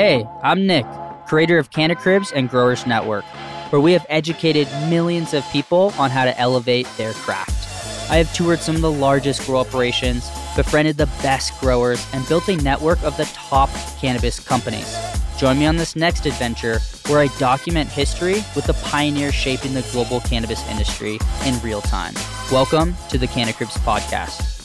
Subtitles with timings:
[0.00, 0.86] Hey, I'm Nick,
[1.26, 3.22] creator of Cannacribs and Growers Network,
[3.68, 8.10] where we have educated millions of people on how to elevate their craft.
[8.10, 10.26] I have toured some of the largest grow operations,
[10.56, 13.68] befriended the best growers, and built a network of the top
[14.00, 14.96] cannabis companies.
[15.36, 16.78] Join me on this next adventure
[17.08, 22.14] where I document history with the pioneers shaping the global cannabis industry in real time.
[22.50, 24.59] Welcome to the Cannacribs Podcast.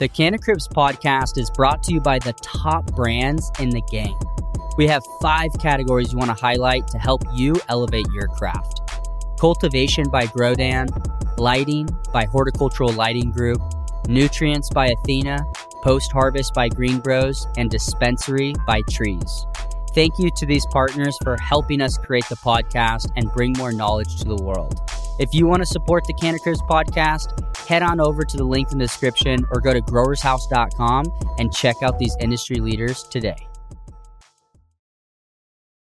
[0.00, 4.16] The Cannacribs Podcast is brought to you by the top brands in the game.
[4.78, 8.80] We have five categories we want to highlight to help you elevate your craft
[9.38, 10.88] cultivation by Grodan,
[11.38, 13.60] lighting by Horticultural Lighting Group,
[14.08, 15.38] nutrients by Athena,
[15.82, 19.46] post harvest by Green Grows, and dispensary by Trees.
[19.92, 24.18] Thank you to these partners for helping us create the podcast and bring more knowledge
[24.18, 24.78] to the world.
[25.18, 28.78] If you want to support the Cannacribs podcast, head on over to the link in
[28.78, 31.06] the description or go to growershouse.com
[31.38, 33.36] and check out these industry leaders today.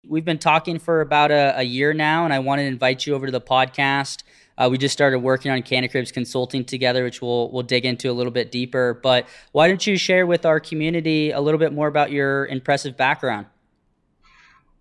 [0.08, 3.14] We've been talking for about a, a year now, and I want to invite you
[3.14, 4.22] over to the podcast.
[4.56, 8.14] Uh, we just started working on Cannacribs consulting together, which we'll we'll dig into a
[8.14, 9.00] little bit deeper.
[9.02, 12.96] But why don't you share with our community a little bit more about your impressive
[12.96, 13.46] background?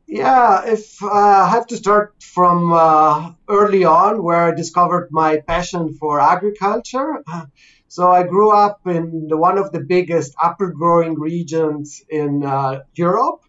[0.08, 5.42] Yeah, if uh, I have to start from uh, early on, where I discovered my
[5.48, 7.24] passion for agriculture.
[7.88, 12.84] So I grew up in the, one of the biggest apple growing regions in uh,
[12.94, 13.42] Europe,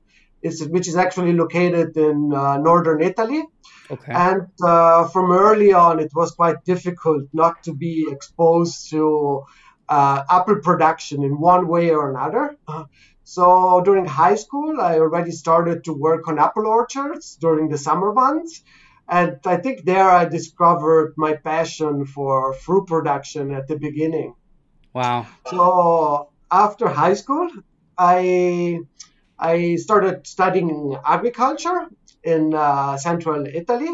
[0.43, 3.43] which is actually located in uh, northern Italy.
[3.91, 4.13] Okay.
[4.13, 9.45] And uh, from early on, it was quite difficult not to be exposed to
[9.89, 12.57] uh, apple production in one way or another.
[13.29, 18.13] So during high school, I already started to work on apple orchards during the summer
[18.13, 18.63] months.
[19.09, 24.37] And I think there I discovered my passion for fruit production at the beginning.
[24.95, 25.27] Wow.
[25.49, 27.51] So after high school,
[27.99, 28.79] I
[29.37, 31.89] I started studying agriculture
[32.23, 33.93] in uh, central Italy,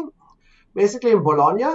[0.75, 1.73] basically in Bologna.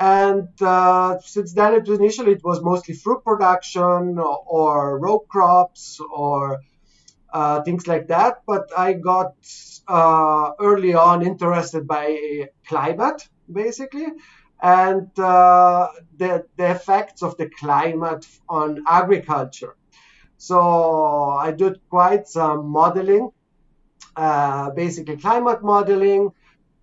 [0.00, 5.20] And uh, since then, it was initially it was mostly fruit production or, or row
[5.20, 6.58] crops or
[7.32, 8.42] uh, things like that.
[8.46, 9.34] But I got
[9.88, 14.06] uh, early on interested by climate, basically,
[14.62, 19.76] and uh, the the effects of the climate on agriculture.
[20.36, 23.30] So I did quite some modeling,
[24.16, 26.30] uh, basically climate modeling.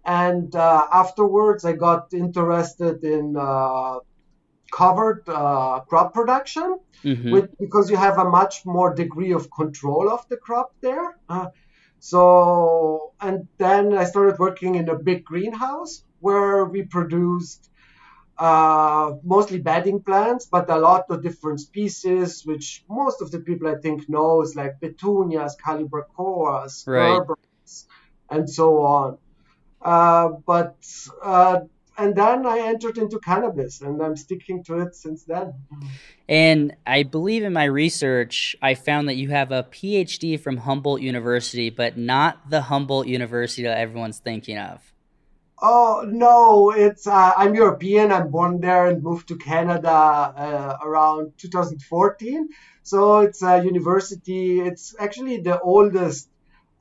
[0.05, 3.99] And uh, afterwards, I got interested in uh,
[4.71, 7.31] covered uh, crop production mm-hmm.
[7.31, 11.17] with, because you have a much more degree of control of the crop there.
[11.27, 11.47] Uh,
[11.99, 17.69] so, and then I started working in a big greenhouse where we produced
[18.37, 23.67] uh, mostly bedding plants, but a lot of different species, which most of the people
[23.67, 27.21] I think knows, like petunias, calibrachoas, right.
[28.29, 29.17] and so on.
[29.81, 30.77] Uh, but
[31.21, 31.59] uh,
[31.99, 35.53] and then I entered into cannabis, and I'm sticking to it since then.
[36.27, 41.01] And I believe in my research, I found that you have a PhD from Humboldt
[41.01, 44.93] University, but not the Humboldt University that everyone's thinking of.
[45.61, 48.13] Oh no, it's uh, I'm European.
[48.13, 52.47] I'm born there and moved to Canada uh, around 2014.
[52.83, 54.61] So it's a university.
[54.61, 56.29] It's actually the oldest,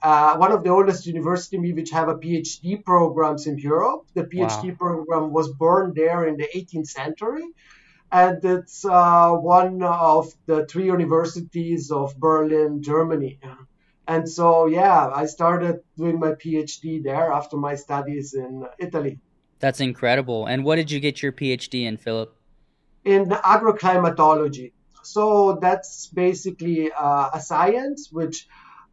[0.03, 4.07] uh, one of the oldest universities which have a PhD programs in Europe.
[4.15, 4.77] The PhD wow.
[4.77, 7.45] program was born there in the 18th century,
[8.13, 13.41] and it's uh, one of the three universities of Berlin, Germany.
[14.07, 19.19] And so, yeah, I started doing my PhD there after my studies in Italy.
[19.59, 20.47] That's incredible.
[20.47, 22.35] And what did you get your PhD in, Philip?
[23.05, 24.73] In agroclimatology.
[25.03, 28.47] So that's basically uh, a science which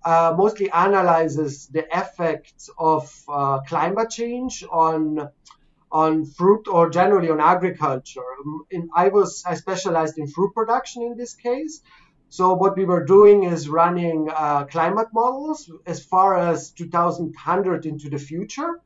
[0.05, 5.29] uh, mostly analyzes the effects of uh, climate change on
[5.91, 8.21] on fruit or generally on agriculture.
[8.69, 11.81] In, I was I specialized in fruit production in this case,
[12.29, 18.09] so what we were doing is running uh, climate models as far as 2100 into
[18.09, 18.81] the future.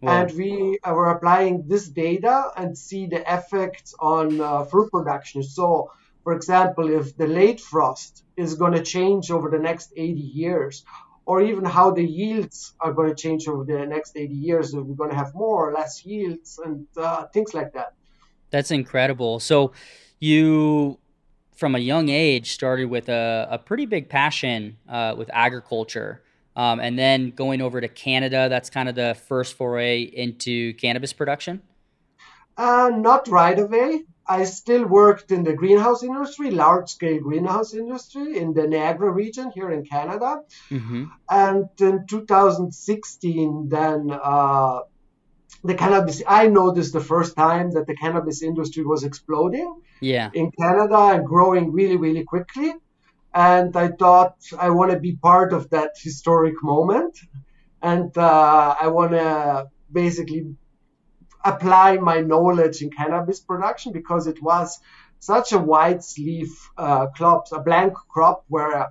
[0.00, 0.12] Wow.
[0.12, 5.42] And we uh, were applying this data and see the effects on uh, fruit production.
[5.42, 5.92] So,
[6.24, 10.84] for example, if the late frost is going to change over the next 80 years,
[11.26, 14.82] or even how the yields are going to change over the next 80 years, if
[14.82, 17.94] we're going to have more or less yields and uh, things like that.
[18.50, 19.38] That's incredible.
[19.40, 19.72] So,
[20.18, 20.98] you
[21.54, 26.22] from a young age started with a, a pretty big passion uh, with agriculture.
[26.56, 31.12] Um, and then going over to Canada, that's kind of the first foray into cannabis
[31.12, 31.62] production?
[32.56, 34.04] Uh, not right away.
[34.26, 39.50] I still worked in the greenhouse industry, large scale greenhouse industry in the Niagara region
[39.54, 40.40] here in Canada.
[40.70, 41.04] Mm-hmm.
[41.28, 44.80] And in 2016, then uh,
[45.62, 50.30] the cannabis, I noticed the first time that the cannabis industry was exploding yeah.
[50.32, 52.72] in Canada and growing really, really quickly.
[53.34, 57.18] And I thought I want to be part of that historic moment.
[57.82, 60.54] And uh, I want to basically
[61.44, 64.80] apply my knowledge in cannabis production because it was
[65.18, 68.90] such a wide sleeve uh, crop, a blank crop where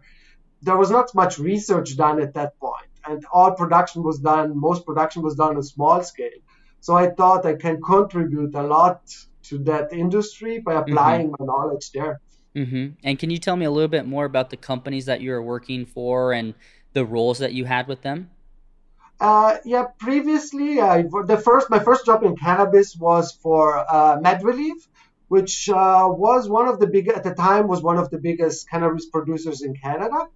[0.61, 4.57] there was not much research done at that point, and all production was done.
[4.57, 6.39] Most production was done on a small scale.
[6.79, 9.01] So I thought I can contribute a lot
[9.43, 10.91] to that industry by mm-hmm.
[10.91, 11.45] applying mm-hmm.
[11.45, 12.19] my knowledge there.
[12.55, 12.87] Mm-hmm.
[13.03, 15.41] And can you tell me a little bit more about the companies that you were
[15.41, 16.53] working for and
[16.93, 18.29] the roles that you had with them?
[19.23, 24.79] Uh, yeah, previously, I, the first my first job in cannabis was for uh, MedReleaf,
[25.29, 28.69] which uh, was one of the big at the time was one of the biggest
[28.69, 30.27] cannabis producers in Canada.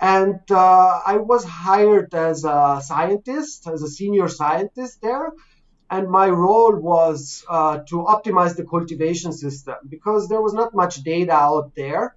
[0.00, 5.30] And uh, I was hired as a scientist, as a senior scientist there,
[5.88, 11.04] and my role was uh, to optimize the cultivation system because there was not much
[11.04, 12.16] data out there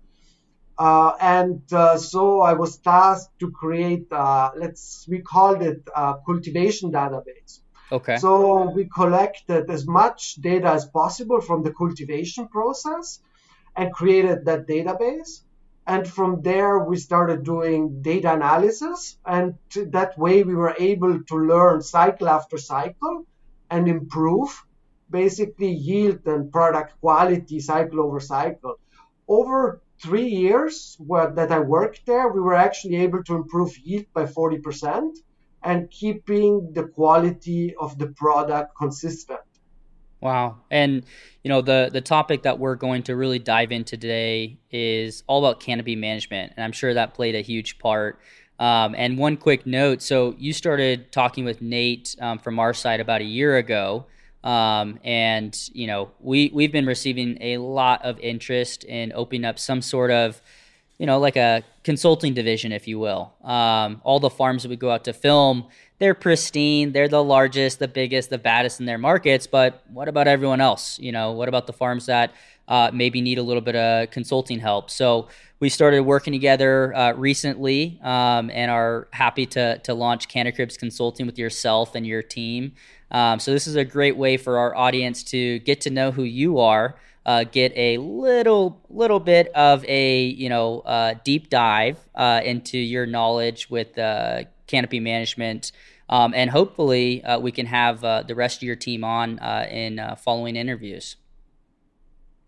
[0.78, 6.16] uh, and uh, so I was tasked to create, uh, let's, we called it a
[6.26, 7.60] cultivation database.
[7.92, 8.18] Okay.
[8.18, 13.20] So we collected as much data as possible from the cultivation process
[13.76, 15.42] and created that database.
[15.86, 19.18] And from there, we started doing data analysis.
[19.26, 23.26] And that way, we were able to learn cycle after cycle
[23.70, 24.64] and improve
[25.10, 28.76] basically yield and product quality cycle over cycle.
[29.28, 34.26] Over three years that I worked there, we were actually able to improve yield by
[34.26, 35.18] 40%
[35.64, 39.40] and keeping the quality of the product consistent.
[40.22, 40.58] Wow.
[40.70, 41.04] And
[41.44, 45.44] you know, the the topic that we're going to really dive into today is all
[45.44, 48.20] about canopy management, and I'm sure that played a huge part.
[48.60, 53.00] Um, and one quick note: so you started talking with Nate um, from our side
[53.00, 54.06] about a year ago.
[54.44, 59.60] Um, and you know, we we've been receiving a lot of interest in opening up
[59.60, 60.42] some sort of,
[60.98, 63.34] you know, like a consulting division, if you will.
[63.44, 65.66] Um, all the farms that we go out to film,
[66.00, 69.48] they're pristine, they're the largest, the biggest, the baddest in their markets.
[69.48, 70.98] But what about everyone else?
[71.00, 72.34] You know, what about the farms that
[72.68, 74.90] uh, maybe need a little bit of consulting help?
[74.90, 75.28] So
[75.60, 81.28] we started working together uh, recently um, and are happy to to launch Cannacribs Consulting
[81.28, 82.74] with yourself and your team.
[83.12, 86.24] Um, so this is a great way for our audience to get to know who
[86.24, 92.00] you are, uh, get a little little bit of a you know uh, deep dive
[92.16, 95.72] uh, into your knowledge with uh, canopy management.
[96.10, 100.02] Um, and hopefully, uh, we can have uh, the rest of your team on in
[100.18, 101.16] following interviews.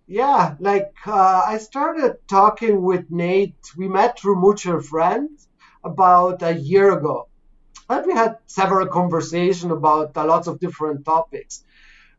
[0.06, 3.56] Yeah, like I started talking with Nate.
[3.78, 5.48] We met through mutual friends
[5.84, 7.30] about a year ago
[7.94, 11.64] and we had several conversations about uh, lots of different topics.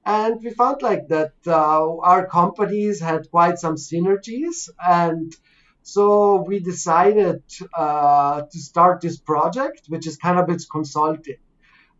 [0.07, 4.69] And we found like that uh, our companies had quite some synergies.
[4.79, 5.35] And
[5.83, 7.43] so we decided
[7.77, 11.41] uh, to start this project, which is cannabis consulting.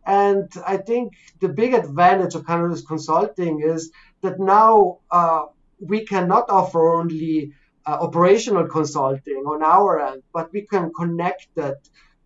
[0.05, 3.91] And I think the big advantage of Cannacribs consulting is
[4.21, 5.45] that now uh,
[5.79, 7.53] we cannot offer only
[7.87, 11.77] uh, operational consulting on our end, but we can connect that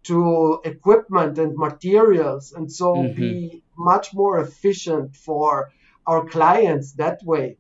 [0.10, 3.20] to equipment and materials and so mm-hmm.
[3.20, 5.72] be much more efficient for
[6.08, 7.58] our clients that way.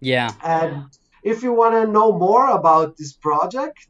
[0.00, 0.30] Yeah.
[0.42, 0.86] And
[1.22, 3.86] if you want to know more about this project,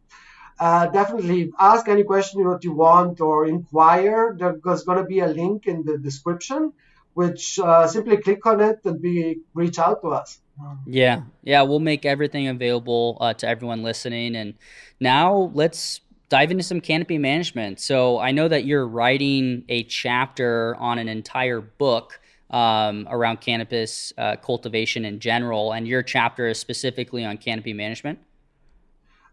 [0.58, 4.36] uh, definitely ask any question that you want or inquire.
[4.38, 6.72] There's going to be a link in the description,
[7.14, 10.38] which uh, simply click on it and be reach out to us.
[10.86, 14.36] Yeah, yeah, we'll make everything available uh, to everyone listening.
[14.36, 14.54] And
[15.00, 17.80] now let's dive into some canopy management.
[17.80, 24.12] So I know that you're writing a chapter on an entire book um, around cannabis
[24.18, 28.18] uh, cultivation in general, and your chapter is specifically on canopy management.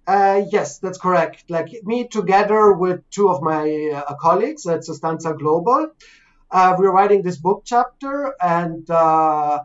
[0.06, 1.46] Uh, yes, that's correct.
[1.50, 5.92] Like me, together with two of my uh, colleagues at Sustanza Global,
[6.52, 9.62] uh, we're writing this book chapter, and uh,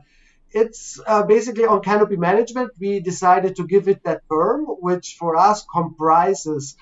[0.52, 2.70] it's uh, basically on canopy management.
[2.78, 6.76] We decided to give it that term, which for us comprises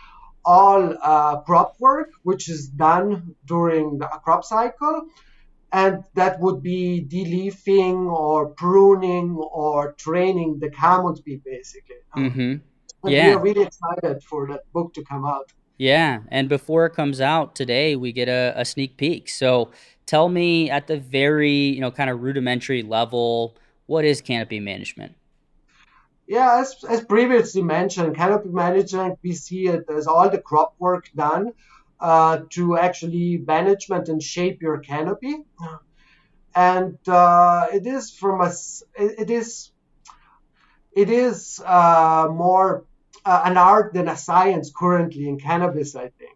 [0.46, 5.08] all uh, crop work, which is done during the crop cycle.
[5.72, 10.70] And that would be deleafing or pruning or training the
[11.24, 11.96] bee, basically.
[12.16, 12.54] Mm-hmm.
[13.08, 13.28] Yeah.
[13.28, 15.52] We are really excited for that book to come out.
[15.76, 16.20] Yeah.
[16.28, 19.28] And before it comes out today, we get a, a sneak peek.
[19.28, 19.70] So
[20.06, 25.16] tell me at the very, you know, kind of rudimentary level, what is canopy management?
[26.28, 31.08] Yeah, as, as previously mentioned, canopy management, we see it as all the crop work
[31.14, 31.52] done
[32.00, 35.36] uh, to actually management and shape your canopy.
[36.54, 38.52] And uh, it is from a,
[38.96, 39.70] it is,
[40.92, 42.84] it is uh, more
[43.24, 46.35] uh, an art than a science currently in cannabis, I think.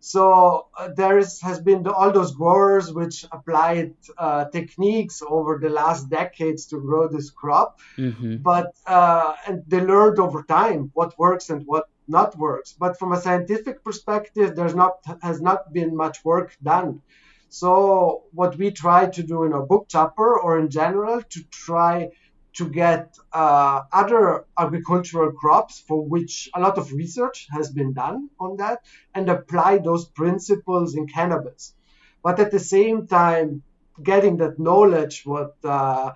[0.00, 5.58] So uh, there is, has been the, all those growers which applied uh, techniques over
[5.58, 8.36] the last decades to grow this crop, mm-hmm.
[8.36, 12.74] but uh, and they learned over time what works and what not works.
[12.78, 17.02] But from a scientific perspective, there's not has not been much work done.
[17.48, 22.10] So what we try to do in our book chapter or in general to try
[22.58, 28.28] to get uh, other agricultural crops for which a lot of research has been done
[28.40, 28.84] on that
[29.14, 31.74] and apply those principles in cannabis.
[32.20, 33.62] But at the same time,
[34.02, 36.14] getting that knowledge, what uh,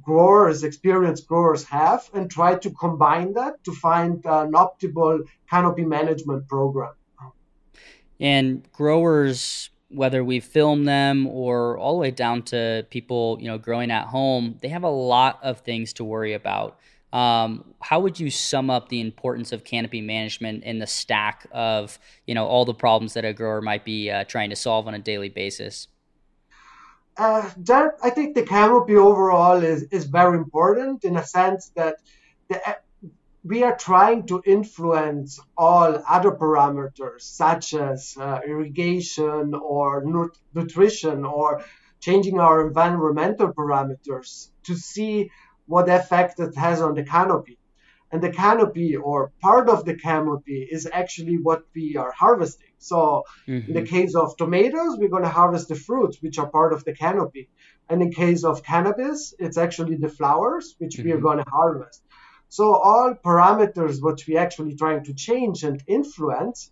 [0.00, 6.46] growers, experienced growers have, and try to combine that to find an optimal canopy management
[6.46, 6.94] program.
[8.20, 13.58] And growers whether we film them or all the way down to people, you know,
[13.58, 16.78] growing at home, they have a lot of things to worry about.
[17.12, 21.98] Um, how would you sum up the importance of canopy management in the stack of,
[22.26, 24.94] you know, all the problems that a grower might be uh, trying to solve on
[24.94, 25.88] a daily basis?
[27.16, 27.50] Uh,
[28.02, 31.96] I think the canopy overall is, is very important in a sense that
[32.48, 32.60] the
[33.44, 41.24] we are trying to influence all other parameters such as uh, irrigation or nut- nutrition
[41.24, 41.64] or
[42.00, 45.30] changing our environmental parameters to see
[45.66, 47.58] what effect it has on the canopy.
[48.12, 52.68] And the canopy or part of the canopy is actually what we are harvesting.
[52.78, 53.68] So mm-hmm.
[53.68, 53.96] in the mm-hmm.
[53.96, 57.48] case of tomatoes, we're going to harvest the fruits, which are part of the canopy.
[57.88, 61.04] And in case of cannabis, it's actually the flowers, which mm-hmm.
[61.04, 61.24] we are mm-hmm.
[61.24, 62.02] going to harvest.
[62.52, 66.70] So all parameters which we actually trying to change and influence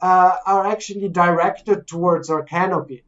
[0.00, 3.02] uh, are actually directed towards our canopy.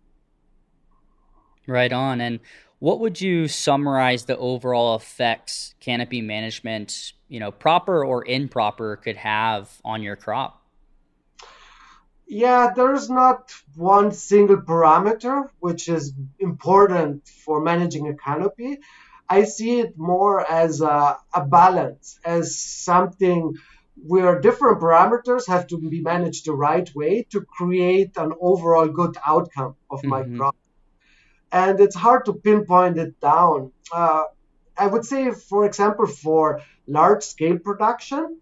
[1.68, 2.20] Right on.
[2.20, 2.40] And
[2.80, 9.16] what would you summarize the overall effects canopy management, you know, proper or improper, could
[9.16, 10.60] have on your crop?
[12.26, 18.80] Yeah, there's not one single parameter which is important for managing a canopy.
[19.30, 23.54] I see it more as a, a balance, as something
[23.94, 29.16] where different parameters have to be managed the right way to create an overall good
[29.24, 30.38] outcome of my mm-hmm.
[30.38, 30.56] crop.
[31.52, 33.70] And it's hard to pinpoint it down.
[33.92, 34.24] Uh,
[34.76, 38.40] I would say, for example, for large scale production,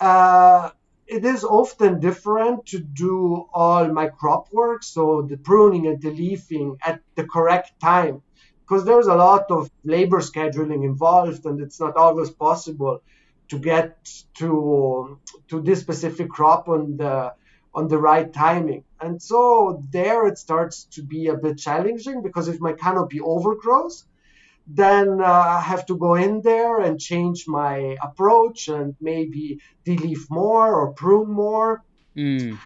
[0.00, 0.70] uh,
[1.06, 6.10] it is often different to do all my crop work, so the pruning and the
[6.10, 8.22] leafing at the correct time
[8.66, 13.02] because there's a lot of labor scheduling involved and it's not always possible
[13.48, 13.96] to get
[14.34, 15.18] to
[15.48, 17.32] to this specific crop on the
[17.74, 22.48] on the right timing and so there it starts to be a bit challenging because
[22.48, 24.04] if my canopy overgrows
[24.66, 30.28] then uh, I have to go in there and change my approach and maybe de-leaf
[30.28, 31.84] more or prune more.
[32.16, 32.58] Mm.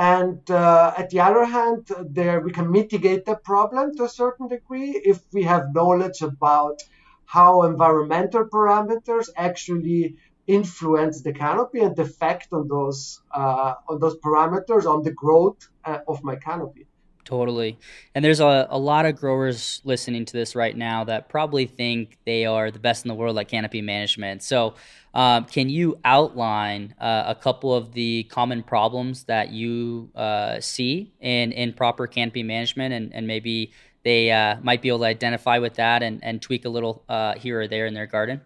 [0.00, 1.88] And uh, at the other hand,
[2.18, 6.82] there we can mitigate the problem to a certain degree if we have knowledge about
[7.26, 10.16] how environmental parameters actually
[10.46, 15.68] influence the canopy and the effect on those uh, on those parameters on the growth
[15.84, 16.86] uh, of my canopy.
[17.30, 17.78] Totally.
[18.12, 22.18] And there's a, a lot of growers listening to this right now that probably think
[22.26, 24.42] they are the best in the world at canopy management.
[24.42, 24.74] So,
[25.14, 31.12] um, can you outline uh, a couple of the common problems that you uh, see
[31.20, 33.72] in, in proper canopy management and, and maybe
[34.02, 37.34] they uh, might be able to identify with that and, and tweak a little uh,
[37.34, 38.40] here or there in their garden?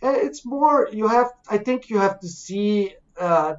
[0.00, 3.56] It's more, you have, I think you have to see uh,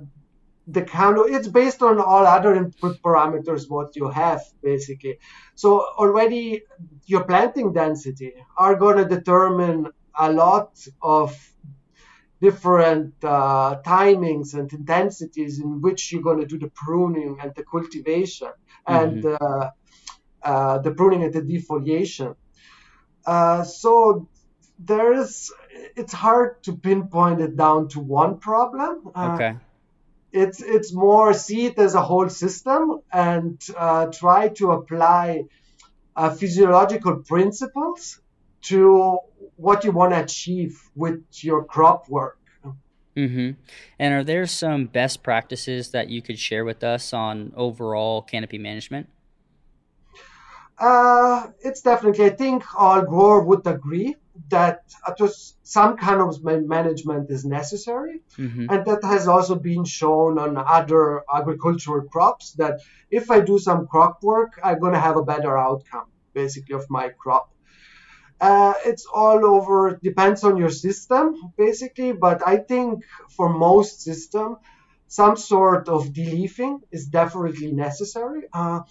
[0.67, 5.19] the kind of it's based on all other input parameters what you have basically.
[5.53, 6.63] So already
[7.05, 11.37] your planting density are going to determine a lot of
[12.41, 17.63] different uh, timings and intensities in which you're going to do the pruning and the
[17.63, 18.49] cultivation
[18.87, 18.95] mm-hmm.
[18.95, 19.69] and uh,
[20.41, 22.35] uh, the pruning and the defoliation.
[23.25, 24.27] Uh, so
[24.79, 25.51] there is
[25.95, 29.11] it's hard to pinpoint it down to one problem.
[29.15, 29.55] Uh, okay
[30.35, 35.45] it's it's more see it as a whole system and uh, try to apply
[36.15, 38.19] uh, physiological principles
[38.61, 39.19] to
[39.55, 42.37] what you want to achieve with your crop work.
[43.15, 43.51] Mm-hmm.
[43.97, 48.57] And are there some best practices that you could share with us on overall canopy
[48.57, 49.07] management?
[50.77, 54.17] Uh, it's definitely, I think all grower would agree
[54.49, 54.81] that
[55.17, 58.21] just some kind of management is necessary.
[58.37, 58.67] Mm-hmm.
[58.69, 63.87] And that has also been shown on other agricultural crops that if I do some
[63.87, 67.51] crop work, I'm going to have a better outcome, basically, of my crop.
[68.39, 72.11] Uh, it's all over, depends on your system, basically.
[72.11, 74.57] But I think for most system,
[75.07, 78.43] some sort of deleafing is definitely necessary.
[78.51, 78.81] Uh,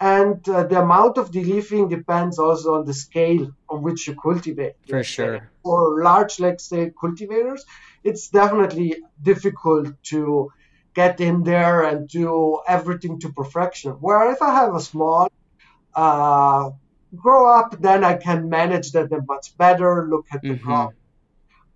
[0.00, 4.74] and uh, the amount of deleafing depends also on the scale on which you cultivate.
[4.88, 5.50] For sure.
[5.62, 7.64] For large, let's say, cultivators,
[8.02, 10.52] it's definitely difficult to
[10.94, 13.92] get in there and do everything to perfection.
[13.92, 15.30] Where if I have a small
[15.94, 16.70] uh,
[17.14, 20.64] grow up, then I can manage that much better, look at the mm-hmm.
[20.64, 20.92] crop.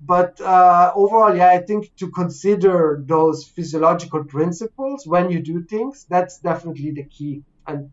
[0.00, 6.06] But uh, overall, yeah, I think to consider those physiological principles when you do things,
[6.08, 7.42] that's definitely the key.
[7.66, 7.90] And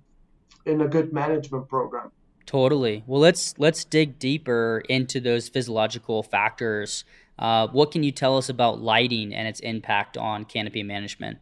[0.66, 2.12] in a good management program.
[2.46, 3.04] Totally.
[3.08, 7.04] Well, let's let's dig deeper into those physiological factors.
[7.38, 11.40] Uh, what can you tell us about lighting and its impact on canopy management?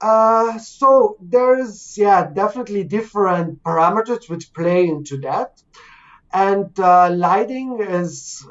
[0.00, 5.62] Uh, so there's yeah definitely different parameters which play into that,
[6.32, 8.44] and uh, lighting is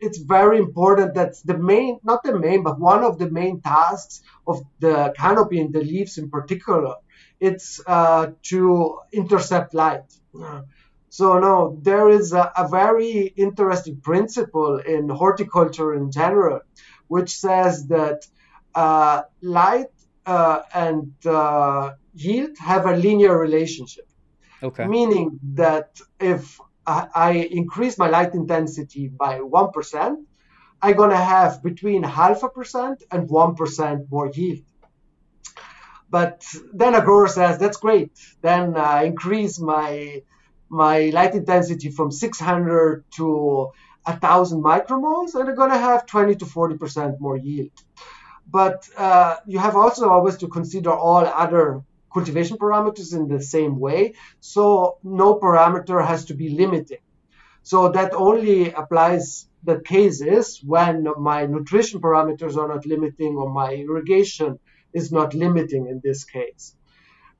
[0.00, 1.14] it's very important.
[1.14, 5.60] That's the main, not the main, but one of the main tasks of the canopy
[5.60, 6.94] and the leaves in particular
[7.40, 10.12] it's uh, to intercept light.
[11.10, 16.60] So no, there is a, a, very interesting principle in horticulture in general,
[17.08, 18.26] which says that
[18.74, 19.88] uh, light
[20.26, 24.06] uh, and uh, yield have a linear relationship.
[24.62, 24.86] Okay.
[24.86, 30.28] Meaning that if I, I increase my light intensity by one percent,
[30.82, 34.64] I'm gonna have between half a percent and one percent more yield.
[36.10, 38.12] But then a grower says, that's great.
[38.40, 40.22] Then I increase my
[40.70, 43.70] my light intensity from 600 to
[44.04, 47.72] 1000 micromoles, and I'm going to have 20 to 40% more yield.
[48.50, 53.78] But uh, you have also always to consider all other cultivation parameters in the same
[53.78, 54.14] way.
[54.40, 56.98] So no parameter has to be limiting.
[57.62, 63.74] So that only applies the cases when my nutrition parameters are not limiting or my
[63.74, 64.58] irrigation
[64.92, 66.74] is not limiting in this case.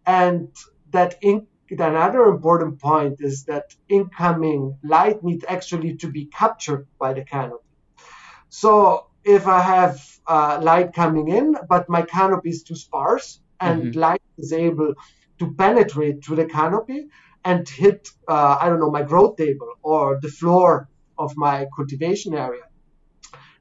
[0.06, 0.48] And
[0.90, 7.12] that in, another important point is that incoming light needs actually to be captured by
[7.12, 7.64] the canopy.
[8.48, 13.82] So if I have uh, light coming in, but my canopy is too sparse and
[13.82, 13.98] mm-hmm.
[13.98, 14.94] light is able
[15.38, 17.08] to penetrate through the canopy
[17.44, 22.34] and hit, uh, I don't know, my growth table or the floor of my cultivation
[22.34, 22.62] area,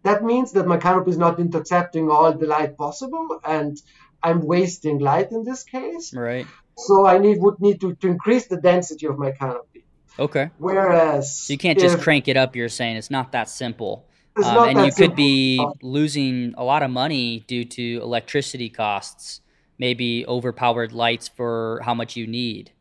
[0.04, 3.82] that means that my canopy is not intercepting all the light possible, and
[4.24, 6.14] I'm wasting light in this case.
[6.14, 6.48] Right.
[6.78, 9.86] So I need would need to, to increase the density of my canopy.
[10.20, 10.50] Okay.
[10.58, 12.56] Whereas so you can't just crank it up.
[12.56, 14.06] You're saying it's not that simple.
[14.36, 19.42] It's Um, and you could be losing a lot of money due to electricity costs,
[19.80, 22.72] maybe overpowered lights for how much you need.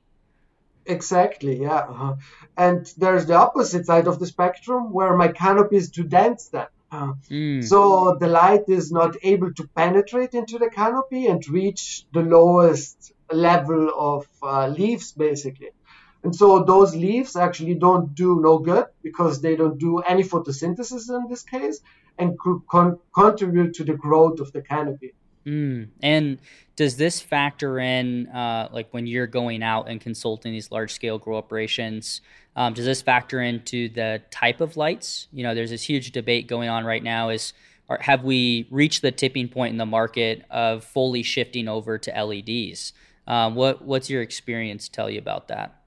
[0.85, 1.79] Exactly, yeah.
[1.79, 2.17] Uh-huh.
[2.57, 6.67] And there's the opposite side of the spectrum where my canopy is too dense then.
[6.91, 7.65] Uh, mm.
[7.65, 13.13] So the light is not able to penetrate into the canopy and reach the lowest
[13.33, 15.71] level of uh, leaves, basically.
[16.23, 21.09] And so those leaves actually don't do no good because they don't do any photosynthesis
[21.09, 21.81] in this case
[22.19, 25.15] and could con- contribute to the growth of the canopy.
[25.47, 25.89] Mm.
[26.03, 26.39] And
[26.75, 31.19] does this factor in, uh, like when you're going out and consulting these large scale
[31.19, 32.21] grow operations?
[32.57, 35.29] Um, does this factor into the type of lights?
[35.33, 37.29] You know, there's this huge debate going on right now.
[37.29, 37.53] Is
[37.89, 42.11] are, have we reached the tipping point in the market of fully shifting over to
[42.11, 42.93] LEDs?
[43.27, 45.81] Um, what what's your experience tell you about that?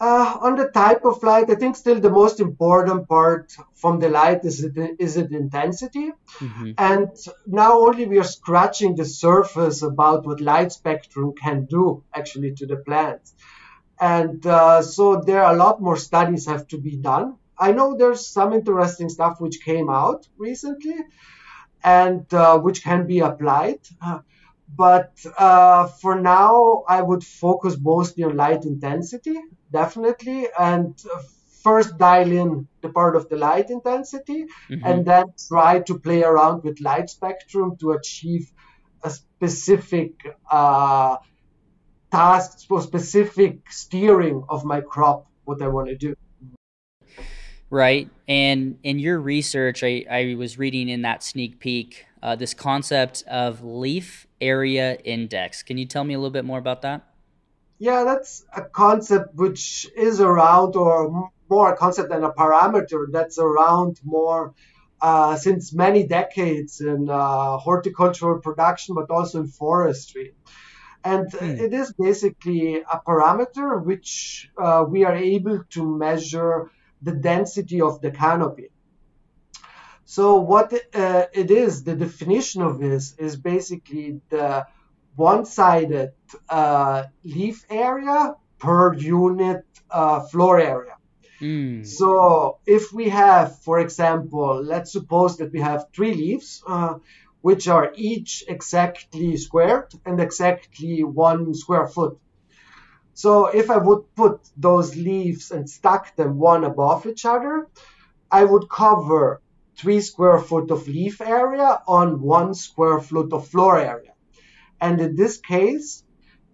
[0.00, 4.08] Uh, on the type of light, I think still the most important part from the
[4.08, 6.12] light is it, is it intensity.
[6.38, 6.70] Mm-hmm.
[6.78, 7.08] And
[7.46, 12.66] now only we are scratching the surface about what light spectrum can do actually to
[12.66, 13.34] the plants.
[14.00, 17.34] And uh, so there are a lot more studies have to be done.
[17.58, 20.94] I know there's some interesting stuff which came out recently
[21.82, 23.80] and uh, which can be applied.
[24.76, 29.38] But uh, for now, I would focus mostly on light intensity,
[29.72, 30.94] definitely, and
[31.62, 34.84] first dial in the part of the light intensity mm-hmm.
[34.84, 38.50] and then try to play around with light spectrum to achieve
[39.02, 40.12] a specific
[40.50, 41.16] uh,
[42.10, 46.14] tasks for specific steering of my crop, what I want to do.
[47.70, 48.08] Right.
[48.26, 53.24] And in your research, I, I was reading in that sneak peek uh, this concept
[53.28, 55.62] of leaf area index.
[55.62, 57.04] Can you tell me a little bit more about that?
[57.78, 63.38] Yeah, that's a concept which is around, or more a concept than a parameter that's
[63.38, 64.54] around more
[65.00, 70.34] uh, since many decades in uh, horticultural production, but also in forestry.
[71.04, 71.44] And hmm.
[71.44, 76.70] it is basically a parameter which uh, we are able to measure
[77.00, 78.70] the density of the canopy.
[80.10, 84.66] So what uh, it is, the definition of this is basically the
[85.16, 86.12] one-sided
[86.48, 90.96] uh, leaf area per unit uh, floor area.
[91.42, 91.86] Mm.
[91.86, 96.94] So if we have, for example, let's suppose that we have three leaves, uh,
[97.42, 102.18] which are each exactly squared and exactly one square foot.
[103.12, 107.68] So if I would put those leaves and stack them one above each other,
[108.30, 109.42] I would cover
[109.78, 114.12] three square foot of leaf area on one square foot of floor area.
[114.80, 116.04] And in this case,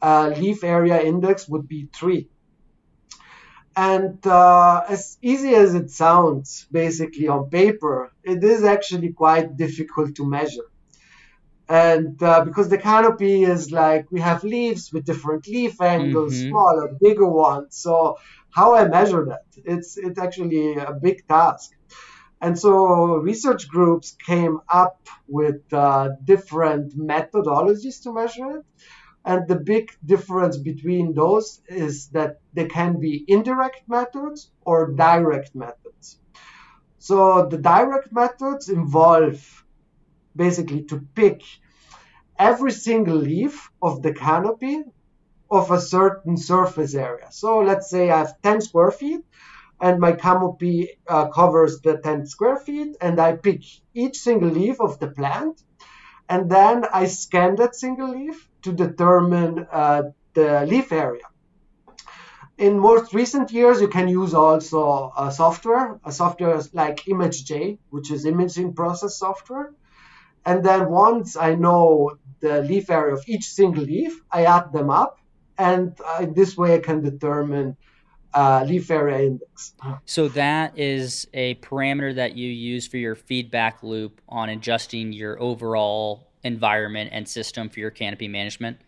[0.02, 2.28] uh, leaf area index would be three.
[3.76, 10.14] And uh, as easy as it sounds, basically on paper, it is actually quite difficult
[10.16, 10.68] to measure.
[11.68, 16.50] And uh, because the canopy is like we have leaves with different leaf angles, mm-hmm.
[16.50, 17.76] smaller, bigger ones.
[17.76, 18.18] So
[18.50, 19.46] how I measure that?
[19.64, 21.73] It's it's actually a big task.
[22.44, 28.66] And so research groups came up with uh, different methodologies to measure it.
[29.24, 35.54] And the big difference between those is that they can be indirect methods or direct
[35.54, 36.18] methods.
[36.98, 39.64] So the direct methods involve
[40.37, 41.40] basically to pick
[42.38, 44.83] every single leaf of the canopy
[45.50, 47.28] of a certain surface area.
[47.30, 49.24] So let's say I have 10 square feet
[49.80, 54.80] and my canopy uh, covers the 10 square feet and I pick each single leaf
[54.80, 55.62] of the plant
[56.28, 61.24] and then I scan that single leaf to determine uh, the leaf area.
[62.56, 68.12] In most recent years, you can use also a software, a software like ImageJ, which
[68.12, 69.74] is imaging process software.
[70.46, 74.88] And then once I know the leaf area of each single leaf, I add them
[74.88, 75.18] up.
[75.58, 77.76] And uh, this way I can determine
[78.35, 79.75] uh, leaf area index.
[80.05, 85.40] So that is a parameter that you use for your feedback loop on adjusting your
[85.40, 88.79] overall environment and system for your canopy management?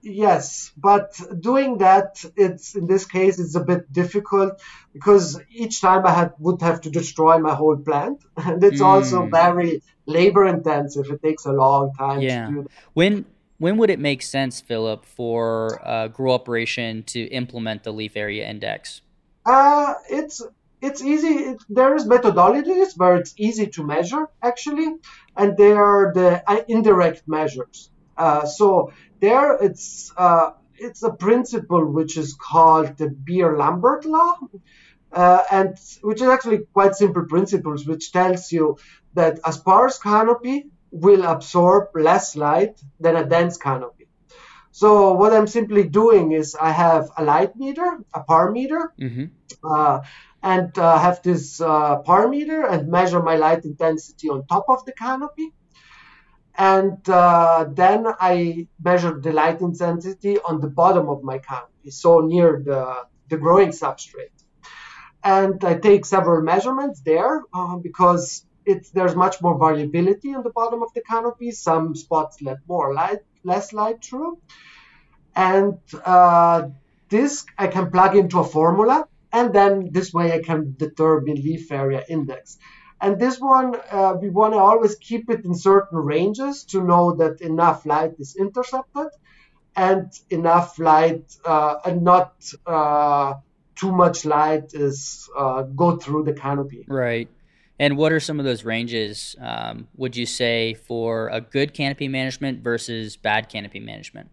[0.00, 4.60] Yes, but doing that, it's in this case, it's a bit difficult
[4.92, 8.84] because each time I had would have to destroy my whole plant, and it's mm.
[8.84, 11.06] also very labor intensive.
[11.10, 12.46] It takes a long time yeah.
[12.46, 12.70] to do that.
[12.94, 13.24] When
[13.58, 18.48] when would it make sense, Philip, for a grow operation to implement the leaf area
[18.48, 19.02] index?
[19.44, 20.42] Uh, it's
[20.80, 21.34] it's easy.
[21.50, 24.94] It, there's methodologies where it's easy to measure actually,
[25.36, 27.90] and they are the uh, indirect measures.
[28.16, 34.38] Uh, so there, it's uh, it's a principle which is called the Beer-Lambert law,
[35.12, 38.76] uh, and which is actually quite simple principles, which tells you
[39.14, 44.08] that a sparse canopy will absorb less light than a dense canopy.
[44.70, 49.24] So what I'm simply doing is I have a light meter, a par meter, mm-hmm.
[49.64, 50.00] uh,
[50.42, 54.84] and uh, have this uh, par meter and measure my light intensity on top of
[54.84, 55.52] the canopy.
[56.56, 62.20] And uh, then I measure the light intensity on the bottom of my canopy, so
[62.20, 64.38] near the, the growing substrate.
[65.24, 70.50] And I take several measurements there uh, because it's, there's much more variability on the
[70.50, 71.50] bottom of the canopy.
[71.50, 74.38] Some spots let more light, less light through.
[75.34, 76.68] And uh,
[77.08, 81.70] this I can plug into a formula and then this way I can determine leaf
[81.72, 82.58] area index.
[83.00, 87.14] And this one, uh, we want to always keep it in certain ranges to know
[87.16, 89.08] that enough light is intercepted
[89.76, 92.34] and enough light uh, and not
[92.66, 93.34] uh,
[93.76, 96.84] too much light is uh, go through the canopy.
[96.88, 97.28] Right.
[97.78, 102.08] And what are some of those ranges, um, would you say, for a good canopy
[102.08, 104.30] management versus bad canopy management?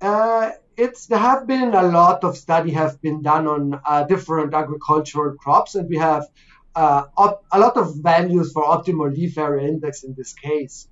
[0.00, 4.54] Uh, it's there have been a lot of study have been done on uh, different
[4.54, 6.26] agricultural crops, and we have
[6.74, 10.88] uh, op- a lot of values for optimal leaf area index in this case.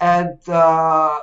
[0.00, 1.20] And uh,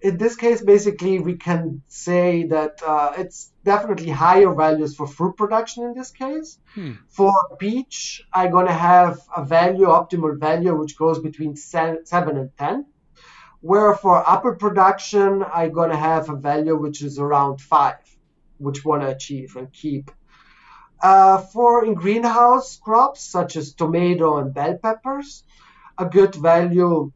[0.00, 5.36] in this case, basically, we can say that uh, it's definitely higher values for fruit
[5.36, 6.58] production in this case.
[6.74, 6.92] Hmm.
[7.08, 12.50] For peach, I'm going to have a value, optimal value, which goes between 7 and
[12.56, 12.86] 10
[13.60, 17.96] where for apple production, I'm going to have a value which is around 5,
[18.58, 20.10] which want to achieve and keep.
[21.00, 25.44] Uh, for in greenhouse crops such as tomato and bell peppers,
[25.96, 27.12] a good value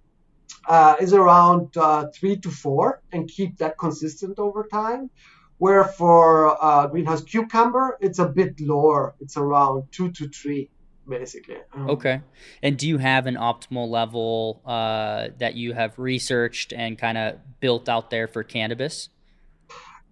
[0.66, 5.10] uh, is around uh, three to four and keep that consistent over time.
[5.58, 9.14] Where for uh, greenhouse cucumber, it's a bit lower.
[9.20, 10.70] It's around two to three,
[11.08, 11.58] basically.
[11.72, 12.20] Um, okay.
[12.62, 17.38] And do you have an optimal level uh, that you have researched and kind of
[17.60, 19.08] built out there for cannabis?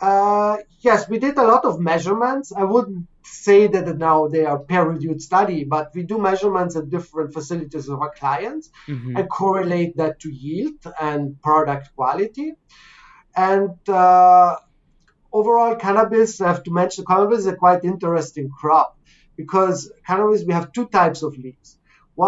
[0.01, 2.53] Uh, yes, we did a lot of measurements.
[2.53, 7.33] I wouldn't say that now they are peer-reviewed study, but we do measurements at different
[7.33, 9.17] facilities of our clients mm-hmm.
[9.17, 12.55] and correlate that to yield and product quality.
[13.37, 14.57] And uh,
[15.33, 18.99] overall, cannabis, I have to mention, cannabis is a quite interesting crop
[19.37, 21.79] because cannabis, we have two types of leaves.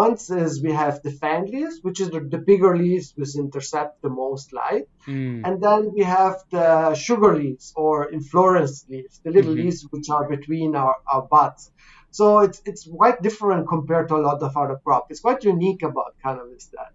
[0.01, 4.01] One is we have the fan leaves, which is the, the bigger leaves which intercept
[4.01, 4.87] the most light.
[5.07, 5.41] Mm.
[5.45, 9.65] And then we have the sugar leaves or inflorescence leaves, the little mm-hmm.
[9.65, 11.71] leaves which are between our, our buds.
[12.09, 15.07] So it's, it's quite different compared to a lot of other crops.
[15.11, 16.93] It's quite unique about cannabis that.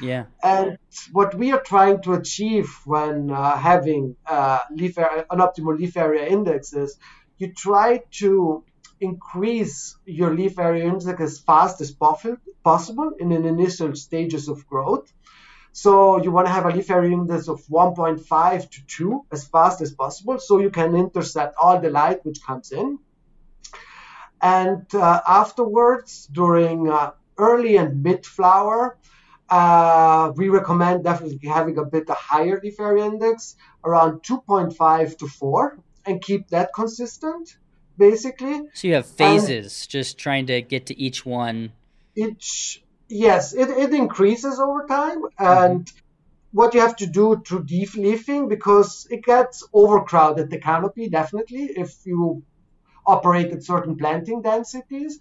[0.00, 0.24] Yeah.
[0.40, 0.78] And
[1.10, 5.96] what we are trying to achieve when uh, having uh, leaf area, an optimal leaf
[5.96, 6.98] area index is
[7.38, 8.64] you try to
[9.00, 15.12] increase your leaf area index as fast as possible in the initial stages of growth.
[15.72, 19.80] So you want to have a leaf area index of 1.5 to 2 as fast
[19.80, 22.98] as possible so you can intercept all the light which comes in.
[24.40, 28.98] And uh, afterwards, during uh, early and mid flower,
[29.48, 35.26] uh, we recommend definitely having a bit a higher leaf area index, around 2.5 to
[35.26, 37.56] 4, and keep that consistent
[37.98, 38.62] basically.
[38.72, 41.72] So you have phases, and just trying to get to each one.
[42.16, 45.98] Each yes, it, it increases over time, and mm-hmm.
[46.52, 51.94] what you have to do to de-leafing because it gets overcrowded the canopy definitely if
[52.04, 52.42] you
[53.06, 55.18] operate at certain planting densities.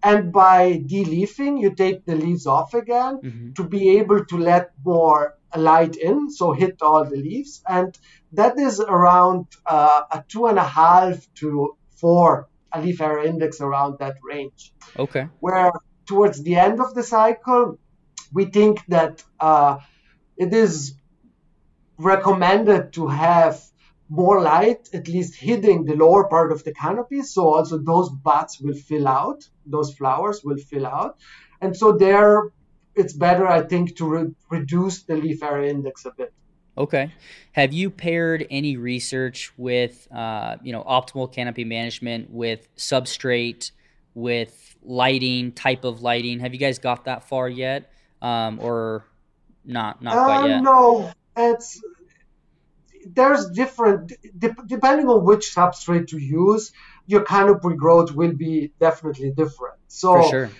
[0.00, 3.52] And by de-leafing, you take the leaves off again mm-hmm.
[3.54, 7.62] to be able to let more light in, so hit all the leaves.
[7.66, 7.98] And
[8.32, 13.60] that is around uh, a two and a half to for a leaf area index
[13.60, 14.72] around that range.
[14.98, 15.28] Okay.
[15.40, 15.70] Where
[16.06, 17.78] towards the end of the cycle,
[18.32, 19.78] we think that uh,
[20.36, 20.94] it is
[21.96, 23.62] recommended to have
[24.08, 27.22] more light, at least hitting the lower part of the canopy.
[27.22, 31.18] So also those buds will fill out, those flowers will fill out.
[31.60, 32.50] And so there,
[32.94, 36.32] it's better, I think, to re- reduce the leaf area index a bit.
[36.78, 37.12] Okay.
[37.52, 43.72] Have you paired any research with, uh, you know, optimal canopy management with substrate,
[44.14, 46.38] with lighting, type of lighting?
[46.38, 47.90] Have you guys got that far yet,
[48.22, 49.04] um, or
[49.64, 50.00] not?
[50.00, 50.62] Not quite um, yet.
[50.62, 51.80] No, it's
[53.06, 56.70] there's different de- depending on which substrate to use.
[57.06, 59.78] Your canopy growth will be definitely different.
[59.88, 60.50] So, For sure.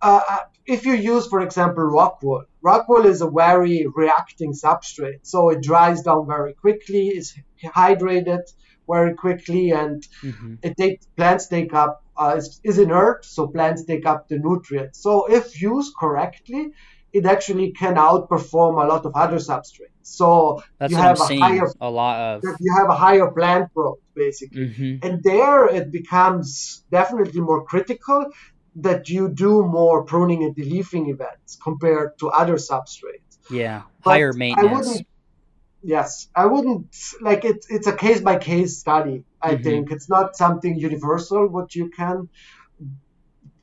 [0.00, 4.52] Uh, uh if you use, for example, rock wool, rock wool is a very reacting
[4.52, 5.20] substrate.
[5.22, 8.42] So it dries down very quickly, is hydrated
[8.88, 10.54] very quickly, and mm-hmm.
[10.62, 15.00] it takes plants take up uh, is, is inert, so plants take up the nutrients.
[15.00, 16.72] So if used correctly,
[17.12, 19.98] it actually can outperform a lot of other substrates.
[20.02, 24.00] So That's you have a higher a lot of you have a higher plant growth
[24.14, 25.06] basically, mm-hmm.
[25.06, 28.26] and there it becomes definitely more critical
[28.82, 33.38] that you do more pruning and deleafing events compared to other substrates.
[33.50, 34.98] Yeah, but higher maintenance.
[35.00, 35.06] I
[35.82, 37.66] yes, I wouldn't like it.
[37.68, 39.24] It's a case by case study.
[39.40, 39.62] I mm-hmm.
[39.62, 42.28] think it's not something universal what you can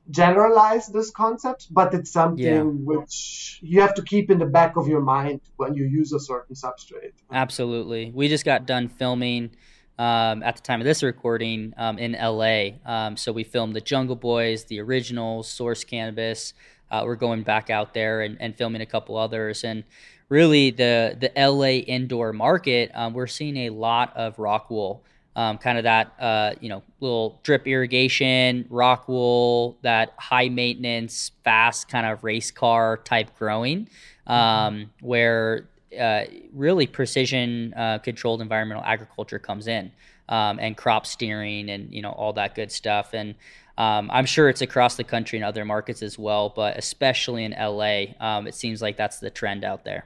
[0.10, 2.62] generalize this concept, but it's something yeah.
[2.62, 6.20] which you have to keep in the back of your mind when you use a
[6.20, 7.14] certain substrate.
[7.32, 8.12] Absolutely.
[8.14, 9.52] We just got done filming
[9.98, 12.72] um, at the time of this recording um, in LA.
[12.86, 16.54] Um, so we filmed the Jungle Boys, the originals, Source Cannabis.
[16.92, 19.64] Uh, we're going back out there and, and, filming a couple others.
[19.64, 19.84] And
[20.30, 25.04] really, the the LA indoor market, um, we're seeing a lot of rock wool.
[25.38, 31.32] Um, kind of that uh, you know little drip irrigation, rock wool, that high maintenance,
[31.44, 33.90] fast kind of race car type growing,
[34.28, 39.92] um, where uh, really precision uh, controlled environmental agriculture comes in
[40.30, 43.36] um, and crop steering and you know all that good stuff and
[43.78, 47.52] um, I'm sure it's across the country and other markets as well, but especially in
[47.52, 50.06] LA, um, it seems like that's the trend out there.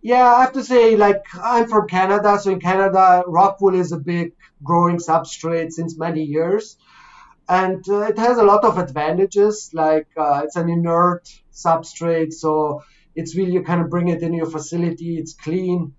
[0.00, 2.36] Yeah, I have to say, like, I'm from Canada.
[2.40, 4.32] So in Canada, rockwool is a big
[4.64, 6.76] growing substrate since many years.
[7.48, 12.32] And uh, it has a lot of advantages, like uh, it's an inert substrate.
[12.32, 12.82] So
[13.14, 15.18] it's really you kind of bring it in your facility.
[15.18, 15.94] It's clean.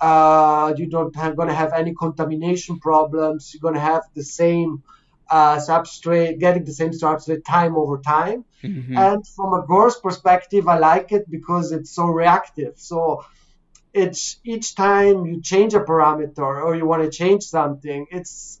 [0.00, 3.52] Uh, you don't have, going to have any contamination problems.
[3.52, 4.82] You're going to have the same
[5.30, 8.44] uh, substrate, getting the same substrate time over time.
[8.62, 8.96] Mm-hmm.
[8.96, 12.74] And from a grower's perspective, I like it because it's so reactive.
[12.76, 13.24] So
[13.92, 18.60] it's each time you change a parameter or you want to change something, it's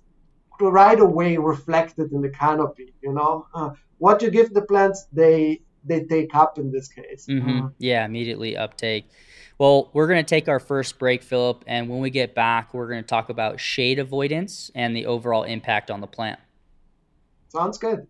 [0.60, 2.94] right away reflected in the canopy.
[3.02, 7.26] You know, uh, what you give the plants, they they take up in this case.
[7.28, 7.66] Mm-hmm.
[7.66, 9.08] Uh, yeah, immediately uptake.
[9.58, 12.88] Well, we're going to take our first break, Philip, and when we get back, we're
[12.88, 16.40] going to talk about shade avoidance and the overall impact on the plant.
[17.48, 18.06] Sounds good.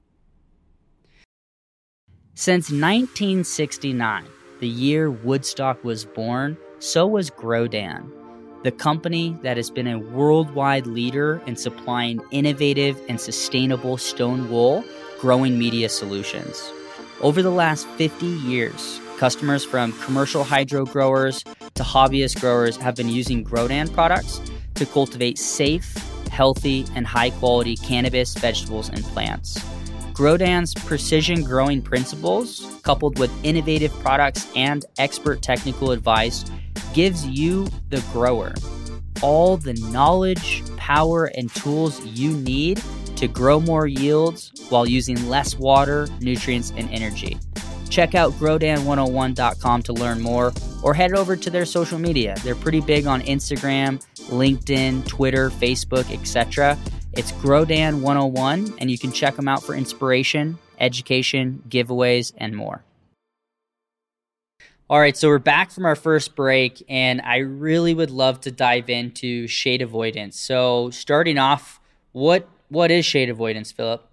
[2.35, 4.27] Since 1969,
[4.61, 8.11] the year Woodstock was born, so was Grodan,
[8.65, 14.83] the company that has been a worldwide leader in supplying innovative and sustainable stone wool
[15.21, 16.73] growing media solutions.
[17.25, 23.09] Over the last 50 years, customers from commercial hydro growers to hobbyist growers have been
[23.09, 24.43] using Grodan products
[24.75, 25.95] to cultivate safe,
[26.31, 29.59] healthy, and high quality cannabis, vegetables, and plants.
[30.13, 36.45] Grodan's precision growing principles, coupled with innovative products and expert technical advice,
[36.93, 38.53] gives you, the grower,
[39.23, 42.83] all the knowledge, power, and tools you need
[43.17, 47.39] to grow more yields while using less water, nutrients, and energy.
[47.91, 52.35] Check out grodan101.com to learn more or head over to their social media.
[52.43, 56.77] They're pretty big on Instagram, LinkedIn, Twitter, Facebook, etc.
[57.13, 62.83] It's Grodan101 and you can check them out for inspiration, education, giveaways, and more.
[64.91, 68.51] All right, so we're back from our first break, and I really would love to
[68.51, 70.39] dive into shade avoidance.
[70.39, 71.81] So, starting off,
[72.13, 74.07] what what is shade avoidance, Philip?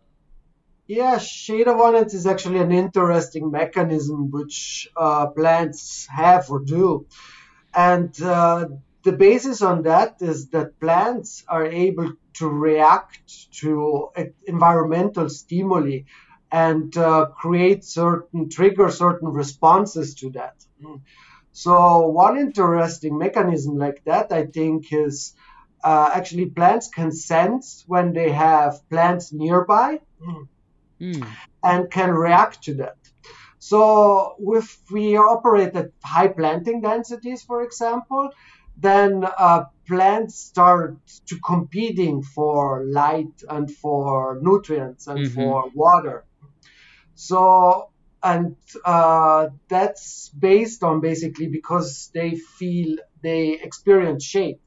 [0.88, 7.06] Yeah, shade avoidance is actually an interesting mechanism which uh, plants have or do.
[7.74, 8.68] And uh,
[9.04, 14.10] the basis on that is that plants are able to react to
[14.46, 16.02] environmental stimuli
[16.52, 20.56] and uh, create certain, trigger certain responses to that.
[21.54, 25.34] So, one interesting mechanism like that, I think, is
[25.84, 30.00] uh, actually plants can sense when they have plants nearby
[31.00, 31.28] mm.
[31.64, 32.98] and can react to that.
[33.60, 38.32] So if we operate at high planting densities, for example,
[38.78, 45.36] then uh, plants start to competing for light and for nutrients and mm-hmm.
[45.36, 46.26] for water.
[47.14, 47.92] So
[48.24, 54.60] and uh, that's based on basically because they feel they experience shade.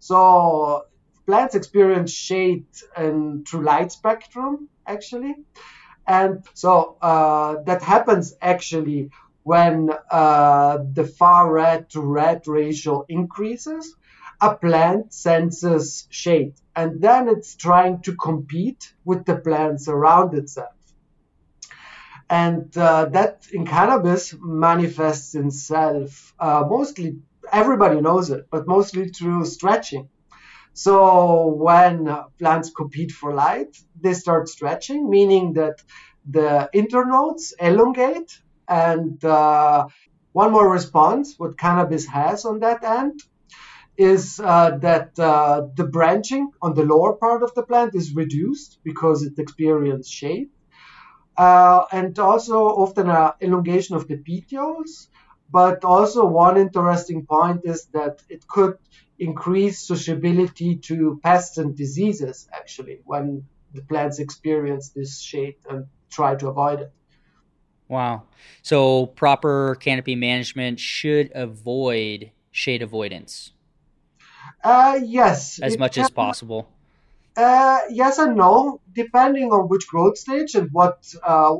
[0.00, 0.86] So
[1.26, 5.36] plants experience shade and through light spectrum actually.
[6.06, 9.10] And so uh, that happens actually
[9.44, 13.94] when uh, the far red to red ratio increases.
[14.42, 20.72] A plant senses shade and then it's trying to compete with the plants around itself.
[22.30, 27.18] And uh, that in cannabis manifests itself uh, mostly,
[27.52, 30.08] everybody knows it, but mostly through stretching.
[30.72, 32.08] So when
[32.38, 35.76] plants compete for light, they start stretching, meaning that
[36.28, 38.32] the internodes elongate.
[38.68, 39.88] And uh,
[40.32, 43.20] one more response, what cannabis has on that end,
[43.98, 48.78] is uh, that uh, the branching on the lower part of the plant is reduced
[48.84, 50.48] because it experiences shade.
[51.36, 55.09] Uh, and also often an elongation of the petioles.
[55.52, 58.78] But also one interesting point is that it could
[59.18, 66.34] increase sociability to pests and diseases actually when the plants experience this shade and try
[66.36, 66.92] to avoid it.
[67.88, 68.22] Wow.
[68.62, 73.52] So proper canopy management should avoid shade avoidance.
[74.62, 75.58] Uh, yes.
[75.60, 76.68] As much can, as possible.
[77.36, 81.56] Uh, yes and no, depending on which growth stage and what uh,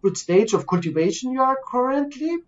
[0.00, 2.38] which stage of cultivation you are currently.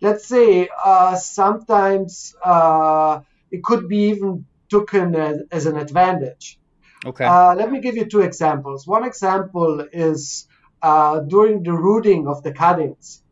[0.00, 6.58] Let's say uh, sometimes uh, it could be even taken as, as an advantage.
[7.04, 7.24] Okay.
[7.24, 8.86] Uh, let me give you two examples.
[8.86, 10.46] One example is
[10.82, 13.22] uh, during the rooting of the cuttings.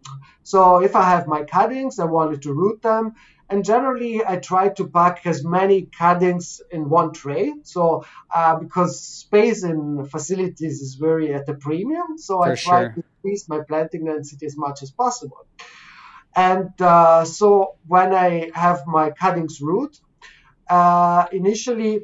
[0.42, 3.14] So if I have my cuttings, I wanted to root them,
[3.50, 7.52] and generally I try to pack as many cuttings in one tray.
[7.64, 8.04] So
[8.34, 12.92] uh, because space in facilities is very at a premium, so For I try sure.
[12.92, 15.46] to increase my planting density as much as possible.
[16.38, 19.98] And uh, so when I have my cuttings root,
[20.70, 22.02] uh, initially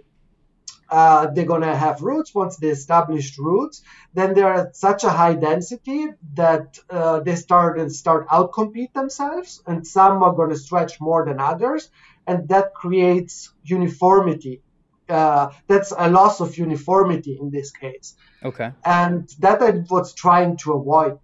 [0.90, 2.34] uh, they're going to have roots.
[2.34, 3.82] Once they established roots,
[4.12, 9.62] then they're at such a high density that uh, they start and start outcompete themselves,
[9.66, 11.90] and some are going to stretch more than others,
[12.26, 14.62] and that creates uniformity
[15.08, 18.14] uh, that's a loss of uniformity in this case.
[18.42, 18.72] Okay.
[18.84, 21.18] And that I was trying to avoid.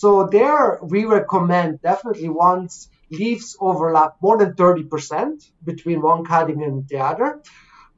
[0.00, 6.88] So there we recommend definitely once leaves overlap more than 30% between one cutting and
[6.88, 7.40] the other,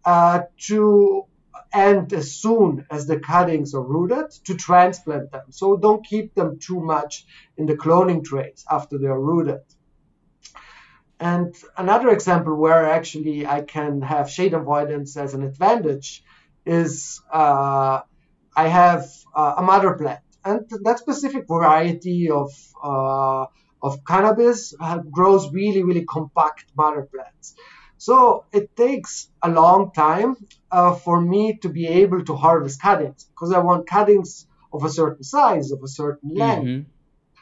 [0.05, 1.25] uh, to
[1.73, 5.47] end as soon as the cuttings are rooted to transplant them.
[5.49, 7.25] So don't keep them too much
[7.57, 9.63] in the cloning trays after they are rooted.
[11.19, 16.23] And another example where actually I can have shade avoidance as an advantage
[16.67, 18.03] is uh,
[18.55, 22.51] I have uh, a mother plant, and that specific variety of
[22.83, 23.47] uh,
[23.83, 24.75] of cannabis
[25.11, 27.55] grows really really compact mother plants.
[27.99, 30.37] So it takes a long time
[30.71, 34.91] uh, for me to be able to harvest cuttings because I want cuttings of a
[34.91, 36.67] certain size, of a certain length.
[36.67, 36.91] Mm-hmm.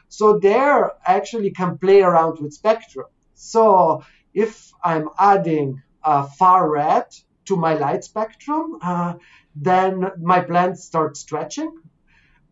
[0.09, 3.07] So there I actually can play around with spectrum.
[3.35, 7.07] So if I'm adding a far red
[7.47, 9.15] to my light spectrum, uh,
[9.57, 11.73] then my plants start stretching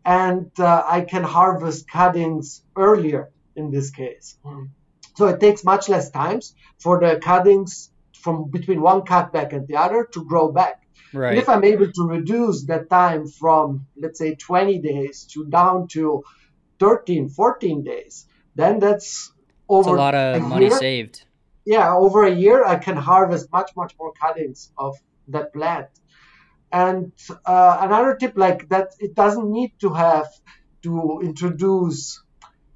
[0.05, 4.37] and uh, I can harvest cuttings earlier in this case.
[4.45, 4.69] Mm.
[5.15, 9.77] So it takes much less times for the cuttings from between one cutback and the
[9.77, 10.81] other to grow back.
[11.13, 11.31] Right.
[11.31, 15.87] And if I'm able to reduce that time from, let's say, 20 days to down
[15.89, 16.23] to
[16.79, 18.25] 13, 14 days,
[18.55, 19.31] then that's
[19.69, 20.77] over that's a lot of money year.
[20.77, 21.25] saved.
[21.65, 24.97] Yeah, over a year, I can harvest much, much more cuttings of
[25.29, 25.87] that plant.
[26.73, 27.11] And
[27.45, 30.27] uh, another tip, like that, it doesn't need to have
[30.81, 32.23] to introduce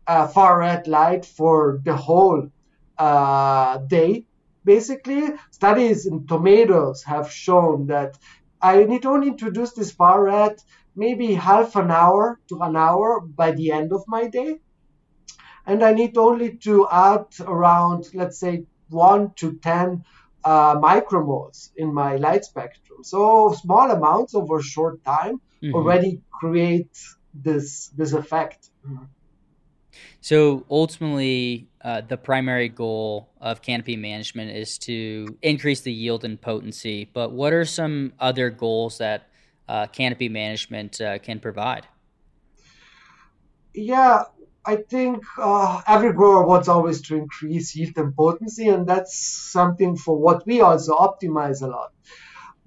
[0.06, 2.52] uh, far red light for the whole
[3.00, 4.26] uh, day.
[4.64, 8.20] Basically, studies in tomatoes have shown that
[8.62, 10.62] I need to only introduce this far red
[10.96, 14.60] maybe half an hour to an hour by the end of my day.
[15.66, 20.06] And I need only to add around, let's say, 1 to 10
[20.44, 23.04] uh, micromoles in my light spectrum.
[23.04, 25.76] So small amounts over a short time mm-hmm.
[25.76, 26.98] already create
[27.34, 28.70] this, this effect.
[30.22, 36.40] So ultimately, uh, the primary goal of canopy management is to increase the yield and
[36.40, 37.10] potency.
[37.12, 39.30] But what are some other goals that
[39.68, 41.88] uh, canopy management uh, can provide?
[43.74, 44.24] Yeah,
[44.68, 49.16] I think uh, every grower wants always to increase yield and potency, and that's
[49.54, 51.94] something for what we also optimize a lot.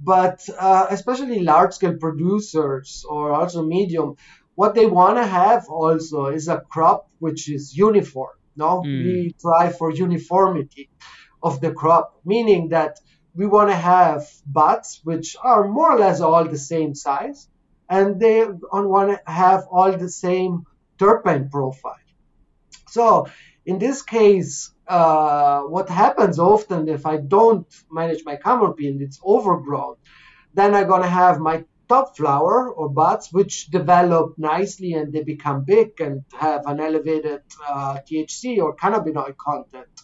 [0.03, 4.17] But uh, especially large scale producers or also medium,
[4.55, 8.35] what they want to have also is a crop which is uniform.
[8.57, 9.05] No, mm.
[9.05, 10.89] we try for uniformity
[11.43, 12.99] of the crop, meaning that
[13.35, 17.47] we want to have buds which are more or less all the same size,
[17.91, 20.65] and they want to have all the same
[21.01, 22.07] terpene profile.
[22.89, 23.27] So
[23.65, 29.21] in this case, uh, what happens often if I don't manage my canopy and it's
[29.25, 29.97] overgrown,
[30.55, 35.65] then I'm gonna have my top flower or buds which develop nicely and they become
[35.65, 39.95] big and have an elevated uh, THC or cannabinoid content.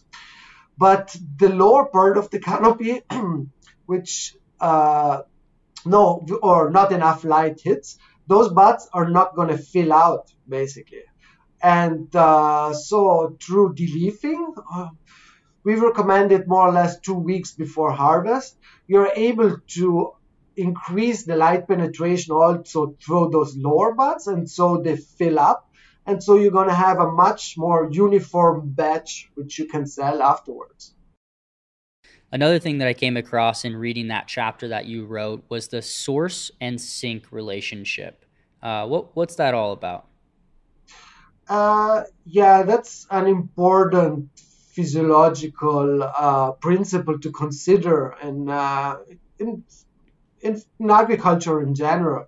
[0.78, 3.02] But the lower part of the canopy,
[3.86, 5.22] which uh,
[5.84, 11.04] no or not enough light hits, those buds are not going to fill out basically.
[11.62, 14.88] And uh, so through deleafing, uh,
[15.64, 18.56] we recommend it more or less two weeks before harvest.
[18.86, 20.12] You're able to
[20.56, 25.68] increase the light penetration also through those lower buds, and so they fill up.
[26.06, 30.22] And so you're going to have a much more uniform batch, which you can sell
[30.22, 30.94] afterwards.
[32.36, 35.80] Another thing that I came across in reading that chapter that you wrote was the
[35.80, 38.26] source and sink relationship.
[38.62, 40.04] Uh, what, what's that all about?
[41.48, 48.98] Uh, yeah, that's an important physiological uh, principle to consider, and uh,
[49.38, 49.64] in
[50.40, 52.26] in, in agriculture in general.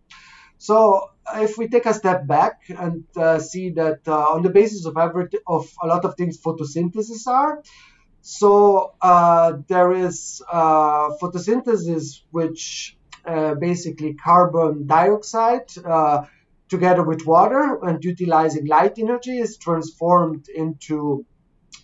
[0.57, 4.87] So if we take a step back and uh, see that uh, on the basis
[4.87, 7.63] of every, of a lot of things photosynthesis are,
[8.21, 16.25] so uh, there is uh, photosynthesis which uh, basically carbon dioxide uh,
[16.69, 21.25] together with water and utilizing light energy is transformed into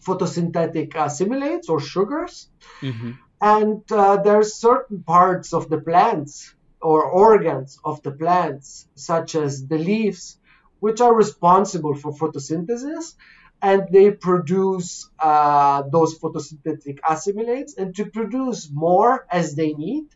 [0.04, 2.48] photosynthetic assimilates or sugars.
[2.80, 3.12] Mm-hmm.
[3.40, 9.34] And uh, there are certain parts of the plants or organs of the plants, such
[9.34, 10.38] as the leaves,
[10.80, 13.14] which are responsible for photosynthesis.
[13.60, 20.06] And they produce uh, those photosynthetic assimilates, and to produce more as they need,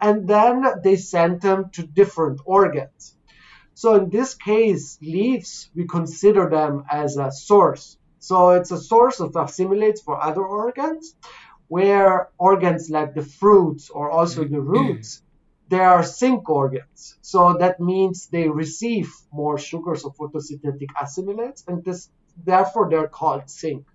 [0.00, 3.16] and then they send them to different organs.
[3.74, 7.96] So in this case, leaves, we consider them as a source.
[8.18, 11.16] So it's a source of assimilates for other organs,
[11.68, 15.22] where organs like the fruits or also the roots,
[15.68, 17.16] they are sink organs.
[17.22, 22.10] So that means they receive more sugars or photosynthetic assimilates, and this
[22.44, 23.86] therefore they're called sink.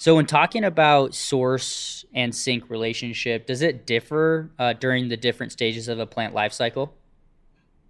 [0.00, 5.52] So, when talking about source and sink relationship, does it differ uh, during the different
[5.52, 6.94] stages of a plant life cycle?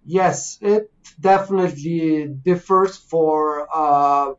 [0.05, 4.33] Yes, it definitely differs for uh,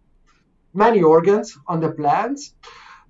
[0.74, 2.54] many organs on the plants.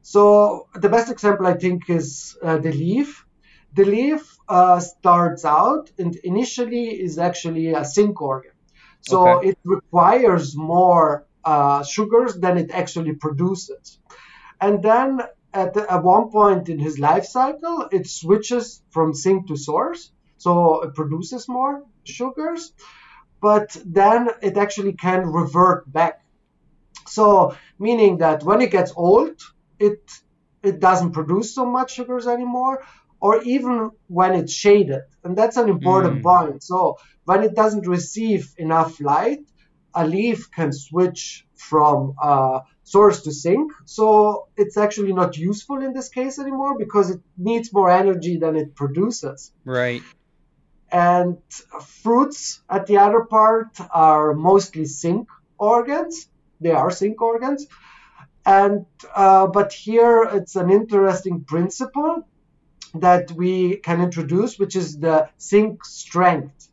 [0.02, 3.26] So, the best example I think is uh, the leaf.
[3.74, 8.52] The leaf uh, starts out and initially is actually a sink organ.
[9.00, 9.48] So, okay.
[9.48, 13.98] it requires more uh, sugars than it actually produces.
[14.60, 15.20] And then
[15.52, 20.10] at, the, at one point in his life cycle, it switches from sink to source.
[20.38, 22.72] So it produces more sugars,
[23.40, 26.24] but then it actually can revert back.
[27.06, 29.40] So meaning that when it gets old,
[29.78, 30.00] it
[30.62, 32.84] it doesn't produce so much sugars anymore,
[33.20, 35.02] or even when it's shaded.
[35.24, 36.22] And that's an important mm.
[36.22, 36.62] point.
[36.62, 39.44] So when it doesn't receive enough light,
[39.94, 43.72] a leaf can switch from uh, source to sink.
[43.84, 48.56] So it's actually not useful in this case anymore because it needs more energy than
[48.56, 49.52] it produces.
[49.64, 50.02] Right.
[50.90, 51.38] And
[52.02, 55.28] fruits at the other part are mostly sink
[55.58, 56.28] organs.
[56.60, 57.66] They are sink organs.
[58.44, 62.26] And uh, but here it's an interesting principle
[62.94, 66.68] that we can introduce, which is the sink strength.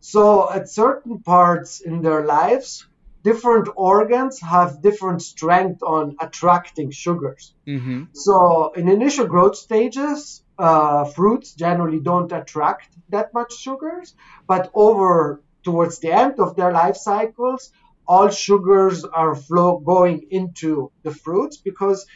[0.00, 2.86] So at certain parts in their lives,
[3.22, 7.54] different organs have different strength on attracting sugars.
[7.66, 8.04] Mm-hmm.
[8.14, 14.14] So in initial growth stages, uh, fruits generally don't attract that much sugars,
[14.46, 17.72] but over towards the end of their life cycles,
[18.06, 22.06] all sugars are flow going into the fruits because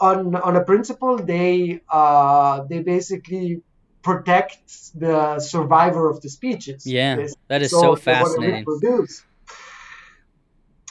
[0.00, 3.62] on on a principle they uh, they basically
[4.02, 6.86] protect the survivor of the species.
[6.86, 8.64] Yeah, that is so, so fascinating.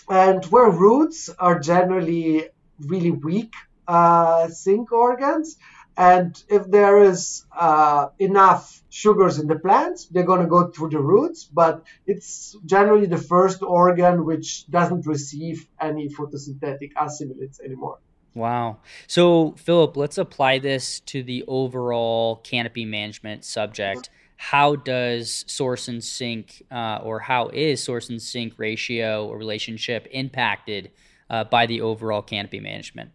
[0.09, 2.49] And where roots are generally
[2.79, 3.53] really weak
[3.87, 5.57] uh, sink organs,
[5.97, 10.89] and if there is uh, enough sugars in the plants, they're going to go through
[10.89, 17.99] the roots, but it's generally the first organ which doesn't receive any photosynthetic assimilates anymore.
[18.37, 18.77] Wow.
[19.07, 24.11] So, Philip, let's apply this to the overall canopy management subject.
[24.35, 30.07] How does source and sink, uh, or how is source and sink ratio or relationship
[30.11, 30.91] impacted
[31.31, 33.09] uh, by the overall canopy management?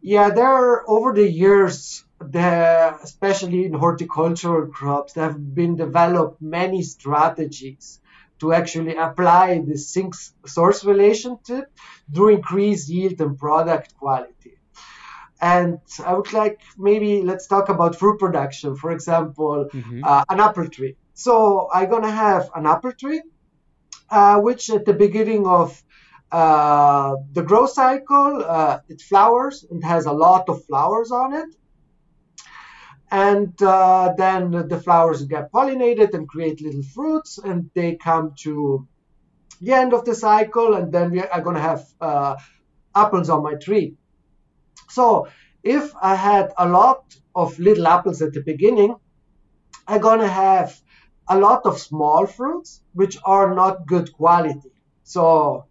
[0.00, 6.40] Yeah, there are over the years, there, especially in horticultural crops, there have been developed
[6.40, 7.98] many strategies
[8.42, 10.14] to actually apply the sink
[10.56, 11.66] source relationship
[12.14, 14.54] to increase yield and product quality.
[15.40, 18.74] And I would like maybe let's talk about fruit production.
[18.82, 20.02] For example, mm-hmm.
[20.04, 20.96] uh, an apple tree.
[21.14, 23.22] So I'm gonna have an apple tree,
[24.10, 25.80] uh, which at the beginning of
[26.32, 31.50] uh, the growth cycle, uh, it flowers and has a lot of flowers on it
[33.12, 38.88] and uh, then the flowers get pollinated and create little fruits and they come to
[39.60, 42.34] the end of the cycle and then we are going to have uh,
[42.96, 43.94] apples on my tree.
[44.88, 45.28] So
[45.62, 48.96] if i had a lot of little apples at the beginning
[49.86, 50.80] i'm going to have
[51.28, 54.72] a lot of small fruits which are not good quality.
[55.04, 55.66] So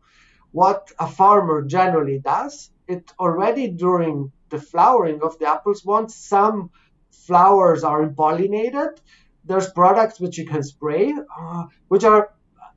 [0.51, 6.71] what a farmer generally does it already during the flowering of the apples wants some
[7.11, 8.97] flowers are impollinated.
[9.45, 12.33] There's products which you can spray, uh, which are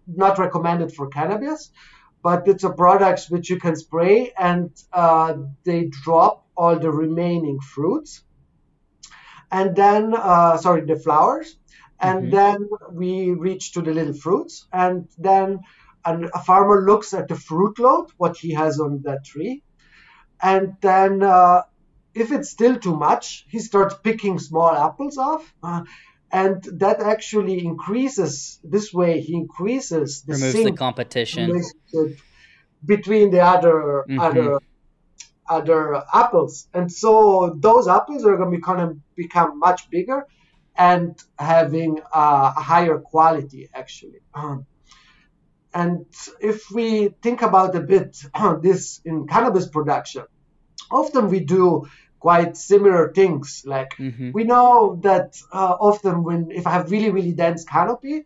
[0.07, 1.71] not recommended for cannabis,
[2.23, 7.61] but it's a products which you can spray and uh, they drop all the remaining
[7.61, 8.23] fruits.
[9.51, 11.57] And then, uh, sorry, the flowers.
[12.01, 12.31] And mm-hmm.
[12.31, 14.67] then we reach to the little fruits.
[14.73, 15.61] And then
[16.05, 19.63] an, a farmer looks at the fruit load, what he has on that tree.
[20.43, 21.63] And then uh,
[22.15, 25.53] if it's still too much, he starts picking small apples off.
[25.63, 25.83] Uh,
[26.35, 31.63] and that actually increases this way he increases the removes the competition
[32.85, 34.19] between the other mm-hmm.
[34.19, 34.59] other
[35.49, 40.27] other apples and so those apples are going to become become much bigger
[40.77, 44.67] and having a higher quality actually um,
[45.73, 46.07] and
[46.41, 48.11] if we think about a bit
[48.63, 50.25] this in cannabis production
[50.91, 51.87] often we do
[52.25, 53.65] quite similar things.
[53.67, 54.31] Like mm-hmm.
[54.33, 58.17] we know that uh, often when if I have really really dense canopy,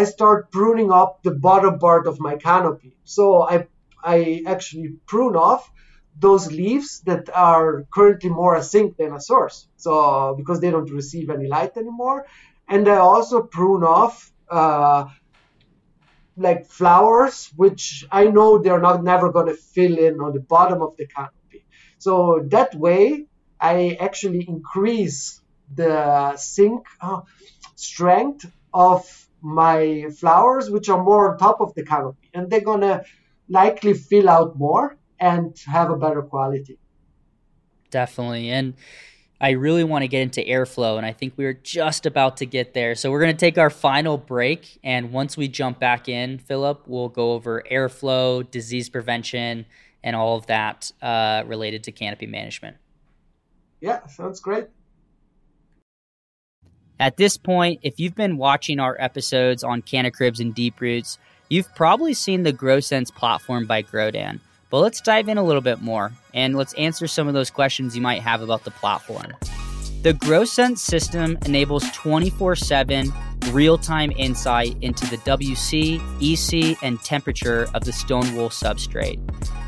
[0.00, 2.92] I start pruning up the bottom part of my canopy.
[3.04, 3.24] So
[3.54, 3.56] I
[4.14, 4.16] I
[4.54, 5.62] actually prune off
[6.26, 9.56] those leaves that are currently more a sink than a source.
[9.76, 9.92] So
[10.40, 12.18] because they don't receive any light anymore,
[12.74, 14.14] and I also prune off
[14.60, 15.04] uh,
[16.46, 17.84] like flowers, which
[18.20, 21.60] I know they're not never going to fill in on the bottom of the canopy.
[22.06, 22.14] So
[22.56, 23.26] that way,
[23.62, 25.40] I actually increase
[25.72, 27.20] the sink uh,
[27.76, 33.04] strength of my flowers, which are more on top of the canopy, and they're gonna
[33.48, 36.78] likely fill out more and have a better quality.
[37.90, 38.74] Definitely, and
[39.40, 42.74] I really want to get into airflow, and I think we're just about to get
[42.74, 42.94] there.
[42.94, 47.08] So we're to take our final break, and once we jump back in, Philip, we'll
[47.08, 49.66] go over airflow, disease prevention,
[50.02, 52.76] and all of that uh, related to canopy management.
[53.82, 54.68] Yeah, sounds great.
[57.00, 61.18] At this point, if you've been watching our episodes on Cannacribs and deep roots,
[61.48, 64.38] you've probably seen the GrowSense platform by Grodan.
[64.70, 67.96] But let's dive in a little bit more and let's answer some of those questions
[67.96, 69.34] you might have about the platform.
[70.02, 73.12] The GrowSense system enables 24 7
[73.50, 79.18] real time insight into the WC, EC, and temperature of the stone wool substrate.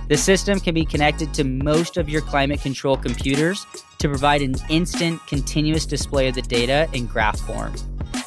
[0.08, 3.66] The system can be connected to most of your climate control computers
[4.04, 7.74] to provide an instant, continuous display of the data in graph form.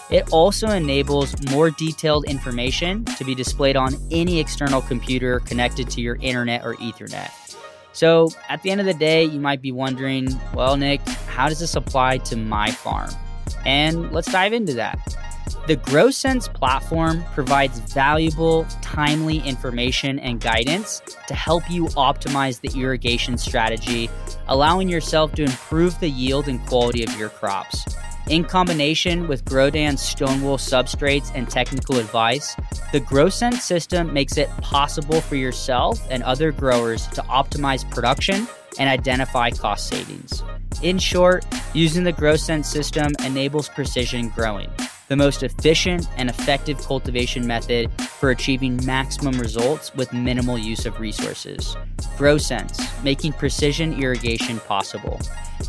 [0.10, 6.02] It also enables more detailed information to be displayed on any external computer connected to
[6.02, 7.30] your internet or Ethernet.
[7.94, 11.60] So, at the end of the day, you might be wondering, well, Nick, how does
[11.60, 13.12] this apply to my farm?
[13.64, 14.98] And let's dive into that.
[15.68, 23.38] The GrowSense platform provides valuable, timely information and guidance to help you optimize the irrigation
[23.38, 24.10] strategy,
[24.48, 27.84] allowing yourself to improve the yield and quality of your crops.
[28.30, 32.56] In combination with Grodan's Stonewool substrates and technical advice,
[32.94, 38.48] the GrowSense system makes it possible for yourself and other growers to optimize production
[38.80, 40.44] and identify cost savings.
[40.82, 44.70] In short, using the GrowSense system enables precision growing
[45.08, 51.00] the most efficient and effective cultivation method for achieving maximum results with minimal use of
[51.00, 51.76] resources.
[52.18, 55.20] GrowSense, making precision irrigation possible.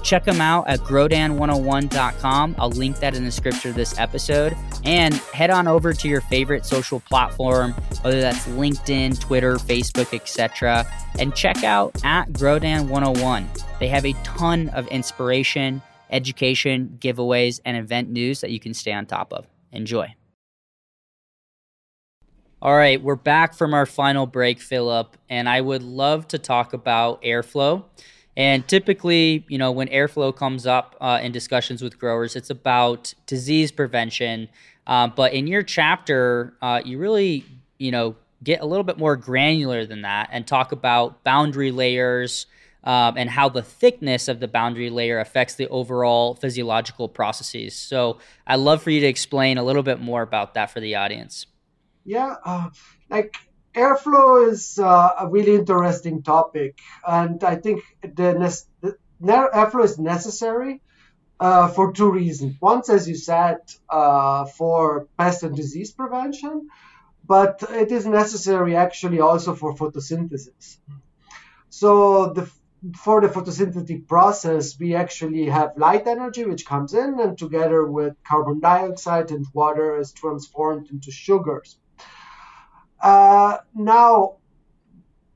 [0.03, 2.57] Check them out at grodan101.com.
[2.59, 4.57] I'll link that in the description of this episode.
[4.85, 7.73] And head on over to your favorite social platform,
[8.03, 10.87] whether that's LinkedIn, Twitter, Facebook, etc.,
[11.19, 13.79] and check out at Grodan101.
[13.79, 18.93] They have a ton of inspiration education, giveaways, and event news that you can stay
[18.93, 19.47] on top of.
[19.73, 20.15] Enjoy.
[22.61, 26.73] All right, we're back from our final break, Philip, and I would love to talk
[26.73, 27.85] about airflow.
[28.37, 33.15] And typically, you know, when airflow comes up uh, in discussions with growers, it's about
[33.27, 34.49] disease prevention.
[34.89, 37.45] Uh, but in your chapter, uh, you really,
[37.79, 42.47] you know, get a little bit more granular than that and talk about boundary layers,
[42.89, 47.77] um, and how the thickness of the boundary layer affects the overall physiological processes.
[47.77, 50.95] So I'd love for you to explain a little bit more about that for the
[50.95, 51.45] audience.
[52.07, 52.71] Yeah, uh,
[53.11, 53.37] like
[53.75, 59.99] airflow is uh, a really interesting topic, and I think the, ne- the airflow is
[59.99, 60.81] necessary
[61.39, 62.57] uh, for two reasons.
[62.59, 63.59] One, as you said,
[63.91, 66.69] uh, for pest and disease prevention,
[67.23, 70.79] but it is necessary actually also for photosynthesis.
[71.69, 72.51] So the
[72.97, 78.15] for the photosynthetic process, we actually have light energy which comes in and together with
[78.25, 81.79] carbon dioxide and water is transformed into sugars.
[83.01, 84.37] Uh, now,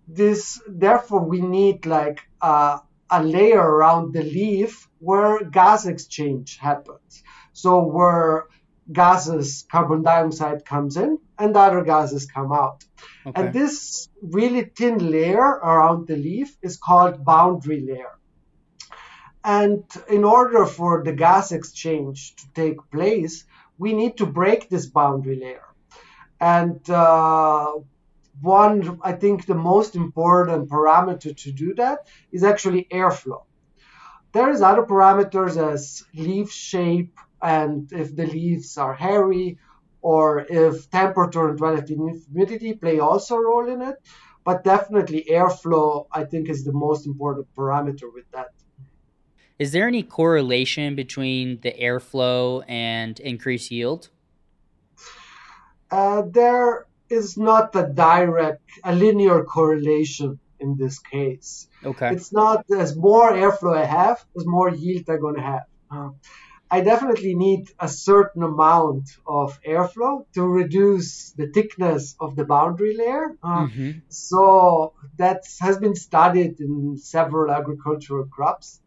[0.06, 2.78] this therefore we need like uh,
[3.10, 7.22] a layer around the leaf where gas exchange happens.
[7.52, 8.46] So where
[8.90, 12.84] gases, carbon dioxide comes in and other gases come out.
[13.26, 13.40] Okay.
[13.40, 18.18] And this really thin layer around the leaf is called boundary layer.
[19.44, 23.44] And in order for the gas exchange to take place,
[23.78, 25.66] we need to break this boundary layer.
[26.40, 27.72] And uh,
[28.40, 33.42] one, I think the most important parameter to do that is actually airflow.
[34.32, 39.58] There is other parameters as leaf shape and if the leaves are hairy
[40.00, 43.96] or if temperature and relative humidity play also a role in it.
[44.44, 48.48] But definitely airflow, I think, is the most important parameter with that.
[49.58, 54.08] Is there any correlation between the airflow and increased yield?
[55.88, 61.68] Uh, there is not a direct, a linear correlation in this case.
[61.84, 62.10] Okay.
[62.12, 65.66] It's not as more airflow I have, as more yield I'm going to have.
[65.90, 66.10] Uh,
[66.74, 72.96] I definitely need a certain amount of airflow to reduce the thickness of the boundary
[72.96, 73.36] layer.
[73.42, 73.90] Uh, mm-hmm.
[74.08, 78.80] So that has been studied in several agricultural crops.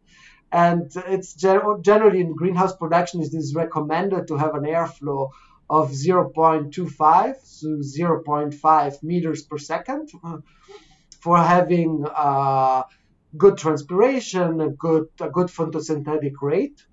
[0.50, 5.30] And it's generally in greenhouse production, it is recommended to have an airflow
[5.70, 10.38] of 0.25 to 0.5 meters per second uh,
[11.20, 12.82] for having uh,
[13.36, 16.84] good transpiration, a good, a good photosynthetic rate.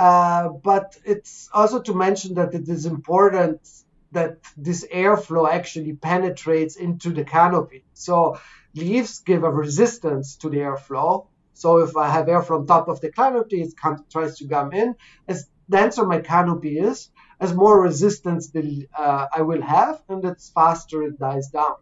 [0.00, 3.60] Uh, but it's also to mention that it is important
[4.12, 7.84] that this airflow actually penetrates into the canopy.
[7.92, 8.38] So
[8.74, 11.26] leaves give a resistance to the airflow.
[11.52, 13.74] So if I have air from top of the canopy, it
[14.10, 14.94] tries to come in.
[15.28, 20.48] As denser my canopy is, as more resistance the, uh, I will have, and it's
[20.48, 21.76] faster it dies down.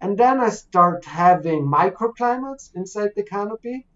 [0.00, 3.88] And then I start having microclimates inside the canopy,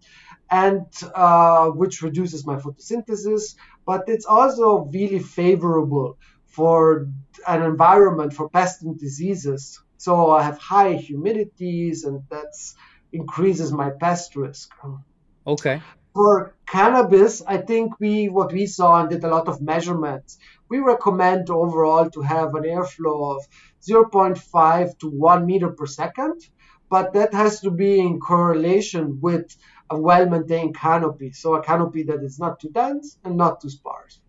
[0.49, 3.55] and uh, which reduces my photosynthesis.
[3.85, 7.07] But it's also really favorable for
[7.47, 9.81] an environment for pests and diseases.
[9.97, 12.53] So I have high humidities, and that
[13.11, 14.71] increases my pest risk.
[15.45, 15.81] Okay.
[16.13, 20.37] For cannabis, I think we what we saw and did a lot of measurements.
[20.69, 23.45] We recommend overall to have an airflow of
[23.81, 26.41] 0.5 to 1 meter per second,
[26.89, 29.55] but that has to be in correlation with
[29.89, 31.31] a well-maintained canopy.
[31.31, 34.19] So a canopy that is not too dense and not too sparse.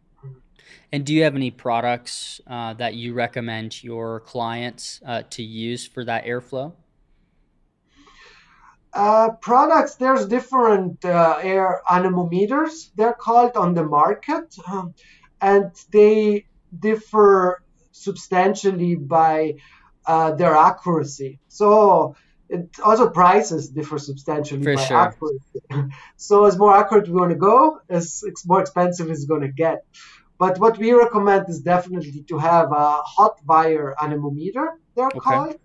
[0.92, 5.86] And do you have any products uh, that you recommend your clients uh, to use
[5.86, 6.72] for that airflow?
[8.92, 14.94] Uh, products, there's different uh, air anemometers, they're called on the market, um,
[15.42, 16.46] and they
[16.78, 19.54] differ substantially by
[20.06, 21.38] uh, their accuracy.
[21.48, 22.16] So
[22.48, 24.96] it also prices differ substantially For by sure.
[24.96, 25.60] accuracy.
[26.16, 29.84] so as more accurate we want to go, as more expensive it's going to get.
[30.38, 35.18] But what we recommend is definitely to have a hot wire anemometer, they're okay.
[35.18, 35.56] called.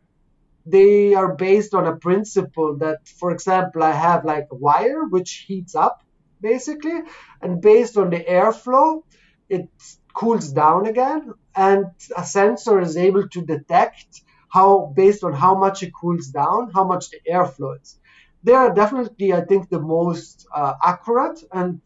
[0.65, 5.45] They are based on a principle that, for example, I have like a wire which
[5.47, 6.03] heats up
[6.39, 6.99] basically,
[7.41, 9.03] and based on the airflow,
[9.49, 9.69] it
[10.13, 11.85] cools down again, and
[12.17, 14.21] a sensor is able to detect
[14.51, 17.99] how, based on how much it cools down, how much the airflow is.
[18.43, 21.79] They are definitely, I think, the most uh, accurate, and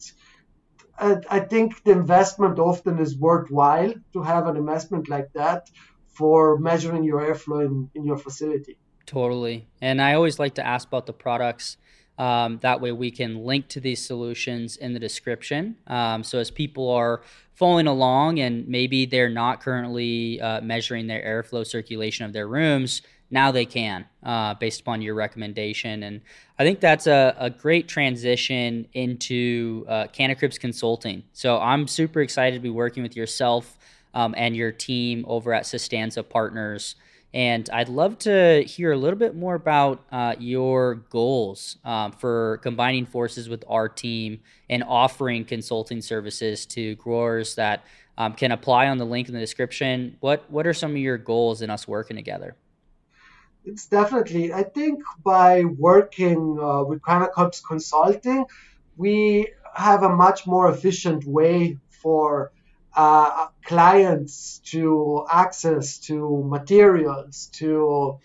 [0.97, 5.69] I think the investment often is worthwhile to have an investment like that
[6.07, 8.77] for measuring your airflow in, in your facility.
[9.05, 9.67] Totally.
[9.81, 11.77] And I always like to ask about the products
[12.17, 15.75] um, that way, we can link to these solutions in the description.
[15.87, 17.21] Um, so, as people are
[17.53, 23.01] following along and maybe they're not currently uh, measuring their airflow circulation of their rooms,
[23.31, 26.03] now they can, uh, based upon your recommendation.
[26.03, 26.21] And
[26.57, 31.23] I think that's a, a great transition into uh, Cannacribs Consulting.
[31.33, 33.77] So, I'm super excited to be working with yourself
[34.13, 36.95] um, and your team over at Sustanza Partners.
[37.35, 42.61] And I'd love to hear a little bit more about uh, your goals um, for
[42.63, 47.83] combining forces with our team and offering consulting services to growers that
[48.17, 50.15] um, can apply on the link in the description.
[50.21, 52.55] What What are some of your goals in us working together?
[53.65, 54.53] It's definitely.
[54.53, 58.45] I think by working uh, with Cannacribs Consulting,
[58.95, 62.53] we have a much more efficient way for
[62.95, 68.19] uh, clients to access to materials, to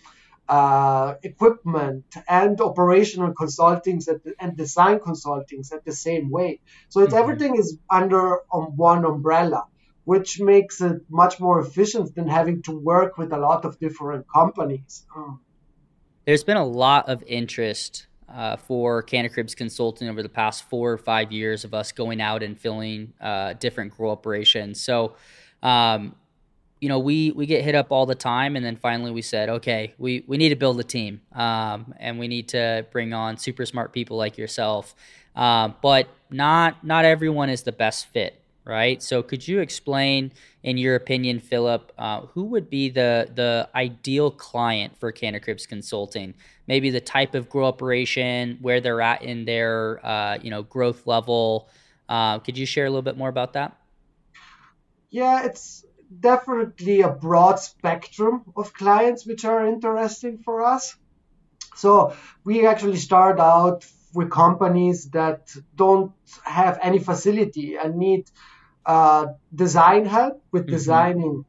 [0.47, 4.07] uh, equipment, and operational consultings
[4.39, 6.59] and design consultings at the same way.
[6.89, 7.23] So it's mm-hmm.
[7.23, 9.65] everything is under um, one umbrella,
[10.03, 14.25] which makes it much more efficient than having to work with a lot of different
[14.33, 15.05] companies.
[15.15, 15.39] Mm.
[16.25, 20.97] There's been a lot of interest uh, for Cannacribs Consulting over the past four or
[20.97, 24.81] five years of us going out and filling uh, different grow operations.
[24.81, 25.15] So,
[25.63, 26.15] um,
[26.79, 29.49] you know, we we get hit up all the time, and then finally we said,
[29.49, 33.37] okay, we we need to build a team, um, and we need to bring on
[33.37, 34.95] super smart people like yourself.
[35.35, 39.01] Um, but not not everyone is the best fit right?
[39.01, 40.31] So could you explain,
[40.63, 46.33] in your opinion, Philip, uh, who would be the the ideal client for Cannacribs Consulting?
[46.73, 51.05] Maybe the type of grow operation, where they're at in their uh, you know growth
[51.05, 51.67] level.
[52.07, 53.69] Uh, could you share a little bit more about that?
[55.09, 55.85] Yeah, it's
[56.29, 60.95] definitely a broad spectrum of clients which are interesting for us.
[61.75, 62.15] So
[62.45, 66.11] we actually start out with companies that don't
[66.43, 68.23] have any facility and need
[68.85, 70.77] uh, design help with mm-hmm.
[70.77, 71.45] designing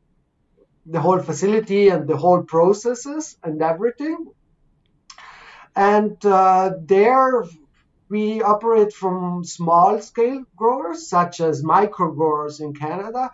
[0.85, 4.27] the whole facility and the whole processes and everything.
[5.75, 7.45] And uh, there,
[8.09, 13.31] we operate from small scale growers, such as micro growers in Canada,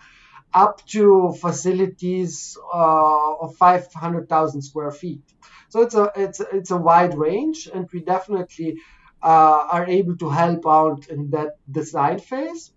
[0.55, 5.22] up to facilities uh, of 500,000 square feet.
[5.68, 8.78] So it's a it's it's a wide range, and we definitely
[9.22, 12.72] uh, are able to help out in that design phase.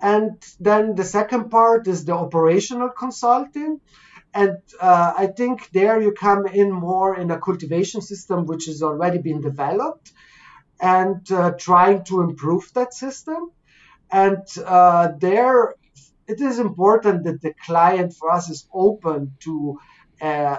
[0.00, 3.80] And then the second part is the operational consulting.
[4.34, 8.82] And uh, I think there you come in more in a cultivation system which has
[8.82, 10.12] already been developed
[10.80, 13.50] and uh, trying to improve that system.
[14.10, 15.74] And uh, there
[16.26, 19.78] it is important that the client for us is open to
[20.20, 20.58] uh,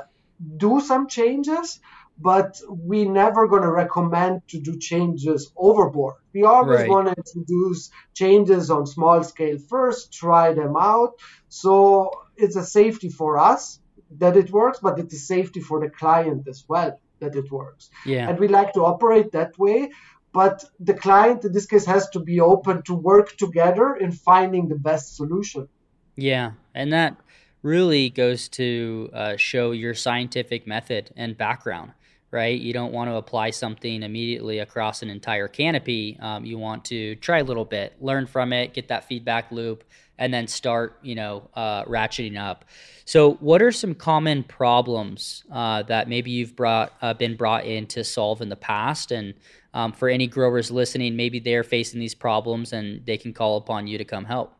[0.58, 1.80] do some changes,
[2.18, 6.16] but we never going to recommend to do changes overboard.
[6.34, 6.90] We always right.
[6.90, 11.14] want to introduce changes on small scale first, try them out.
[11.50, 13.80] So it's a safety for us
[14.18, 17.90] that it works, but it is safety for the client as well that it works.
[18.06, 18.30] Yeah.
[18.30, 19.92] And we like to operate that way.
[20.34, 24.68] But the client in this case has to be open to work together in finding
[24.68, 25.68] the best solution.
[26.16, 26.54] Yeah.
[26.74, 27.18] And that
[27.62, 31.92] really goes to uh, show your scientific method and background
[32.34, 32.60] right?
[32.60, 36.18] You don't want to apply something immediately across an entire canopy.
[36.20, 39.84] Um, you want to try a little bit, learn from it, get that feedback loop,
[40.18, 42.66] and then start, you know, uh, ratcheting up.
[43.06, 47.88] So, what are some common problems uh, that maybe you've brought uh, been brought in
[47.88, 49.12] to solve in the past?
[49.12, 49.34] And
[49.74, 53.88] um, for any growers listening, maybe they're facing these problems and they can call upon
[53.88, 54.54] you to come help.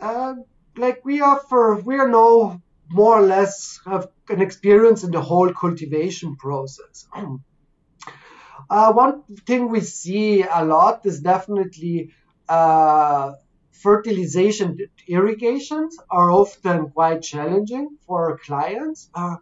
[0.00, 0.34] Uh,
[0.76, 5.52] like we offer, we are no more or less have an experience in the whole
[5.52, 7.06] cultivation process.
[8.70, 12.10] uh, one thing we see a lot is definitely
[12.48, 13.32] uh,
[13.82, 19.10] fertilization irrigations are often quite challenging for our clients.
[19.14, 19.36] Uh,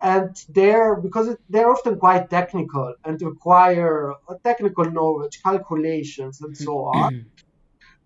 [0.00, 4.12] and they're because it, they're often quite technical and require
[4.42, 7.26] technical knowledge, calculations, and so on.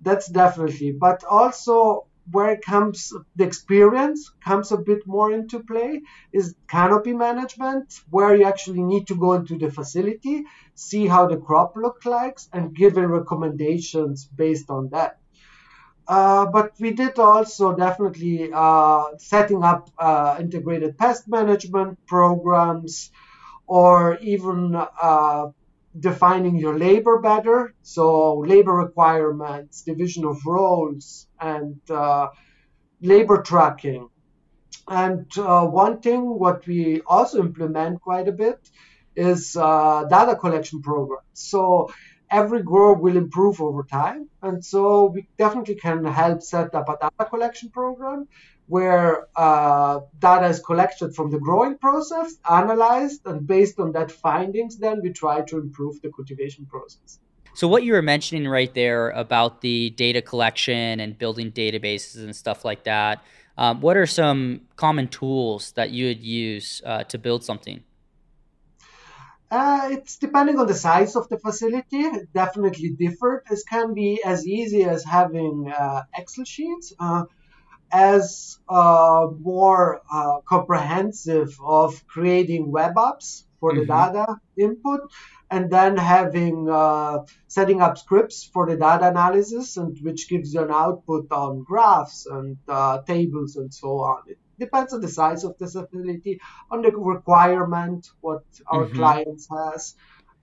[0.01, 6.03] That's definitely, but also where it comes the experience comes a bit more into play
[6.33, 11.39] is canopy management where you actually need to go into the facility see how the
[11.39, 15.19] crop looks like and give recommendations based on that
[16.09, 23.11] uh, but we did also definitely uh, setting up uh, integrated pest management programs
[23.67, 25.49] or even uh,
[26.01, 27.75] defining your labor better.
[27.83, 32.29] So labor requirements, division of roles, and uh,
[33.03, 34.09] labor tracking.
[34.89, 38.59] And uh, one thing what we also implement quite a bit
[39.15, 41.27] is data collection programs.
[41.35, 41.91] So
[42.31, 44.29] every grower will improve over time.
[44.43, 48.29] And so we definitely can help set up a data collection program
[48.67, 54.77] where uh, data is collected from the growing process, analyzed, and based on that findings,
[54.77, 57.19] then we try to improve the cultivation process.
[57.55, 62.37] So, what you were mentioning right there about the data collection and building databases and
[62.37, 63.25] stuff like that,
[63.57, 67.83] um, what are some common tools that you would use uh, to build something?
[69.51, 72.01] Uh, it's depending on the size of the facility.
[72.01, 73.45] It definitely different.
[73.51, 77.25] It can be as easy as having uh, Excel sheets uh,
[77.91, 84.13] as uh, more uh, comprehensive of creating web apps for the mm-hmm.
[84.13, 85.01] data input
[85.51, 90.63] and then having uh, setting up scripts for the data analysis and which gives you
[90.63, 95.45] an output on graphs and uh, tables and so on it depends on the size
[95.45, 96.41] of the facility
[96.71, 98.97] on the requirement what our mm-hmm.
[98.97, 99.95] clients has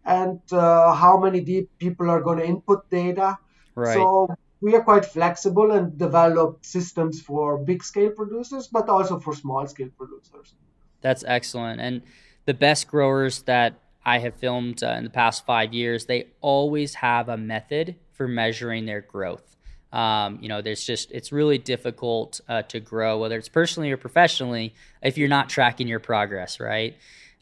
[0.05, 3.37] and uh, how many people are going to input data
[3.75, 3.93] right.
[3.93, 4.27] so
[4.61, 9.67] we are quite flexible and develop systems for big scale producers, but also for small
[9.67, 10.55] scale producers.
[11.01, 11.81] That's excellent.
[11.81, 12.01] And
[12.45, 16.95] the best growers that I have filmed uh, in the past five years, they always
[16.95, 19.54] have a method for measuring their growth.
[19.95, 23.97] Um, you know, there's just, it's really difficult uh, to grow, whether it's personally or
[23.97, 26.95] professionally, if you're not tracking your progress, right?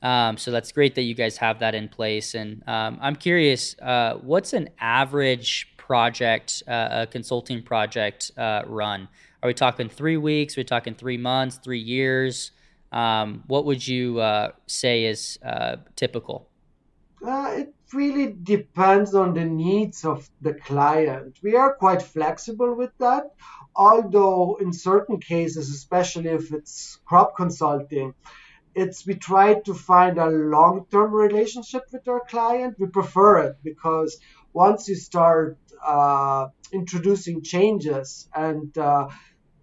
[0.03, 2.35] Um, so that's great that you guys have that in place.
[2.35, 9.07] And um, I'm curious, uh, what's an average project, uh, a consulting project uh, run?
[9.41, 10.55] Are we talking three weeks?
[10.55, 12.51] Are we talking three months, three years?
[12.91, 16.49] Um, what would you uh, say is uh, typical?
[17.25, 21.37] Uh, it really depends on the needs of the client.
[21.41, 23.23] We are quite flexible with that,
[23.75, 28.13] although in certain cases, especially if it's crop consulting,
[28.75, 32.75] it's we try to find a long-term relationship with our client.
[32.79, 34.19] We prefer it because
[34.51, 39.09] once you start uh, introducing changes and uh,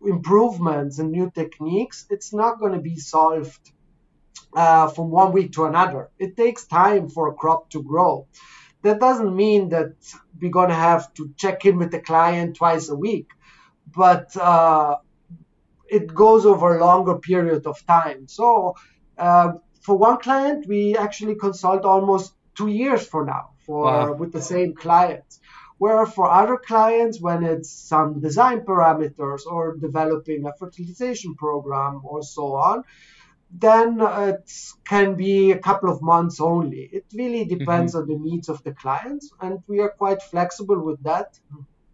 [0.05, 3.73] improvements and new techniques, it's not going to be solved
[4.55, 6.11] uh, from one week to another.
[6.19, 8.27] It takes time for a crop to grow.
[8.83, 9.95] That doesn't mean that
[10.41, 13.29] we're going to have to check in with the client twice a week,
[13.95, 14.97] but uh,
[15.89, 18.27] it goes over a longer period of time.
[18.29, 18.77] So
[19.19, 24.13] uh, for one client, we actually consult almost two years for now for wow.
[24.13, 25.25] with the same client.
[25.79, 32.23] Where for other clients, when it's some design parameters or developing a fertilization program or
[32.23, 32.85] so on,
[33.53, 34.53] then it
[34.85, 36.89] can be a couple of months only.
[36.93, 38.03] It really depends mm-hmm.
[38.03, 41.39] on the needs of the clients, and we are quite flexible with that.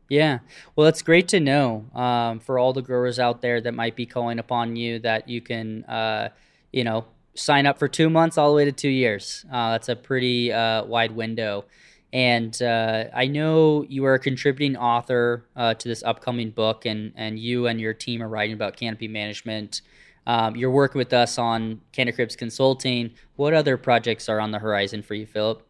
[0.08, 0.38] Yeah,
[0.76, 4.06] well, it's great to know um, for all the growers out there that might be
[4.06, 6.28] calling upon you that you can, uh,
[6.72, 9.44] you know, sign up for two months all the way to two years.
[9.50, 11.64] Uh, that's a pretty uh, wide window.
[12.12, 17.12] And uh, I know you are a contributing author uh, to this upcoming book, and,
[17.16, 19.82] and you and your team are writing about canopy management.
[20.26, 23.12] Um, you're working with us on Cannacribs Consulting.
[23.36, 25.66] What other projects are on the horizon for you, Philip?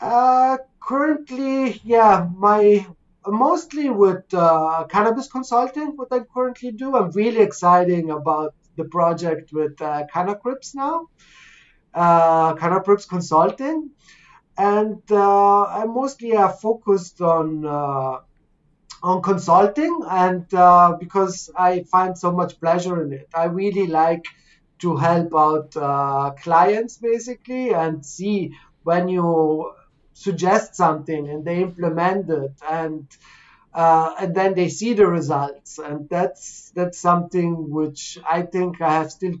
[0.00, 2.86] Uh, currently, yeah, my
[3.26, 5.88] mostly with uh, cannabis consulting.
[5.96, 11.08] What I currently do, I'm really excited about the project with uh, Cannacribs now.
[11.92, 13.90] Uh, Cannacribs Consulting
[14.60, 18.18] and uh, I mostly are focused on uh,
[19.02, 24.24] on consulting, and uh, because I find so much pleasure in it, I really like
[24.80, 29.72] to help out uh, clients basically and see when you
[30.14, 33.06] suggest something and they implement it and
[33.72, 35.78] uh, and then they see the results.
[35.78, 39.34] And that's that's something which I think I have still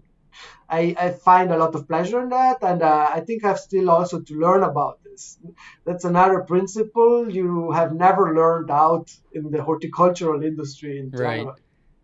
[0.68, 3.90] I, I find a lot of pleasure in that, and uh, I think I've still
[3.90, 5.38] also to learn about this.
[5.84, 11.46] That's another principle you have never learned out in the horticultural industry in general.
[11.46, 11.54] Right.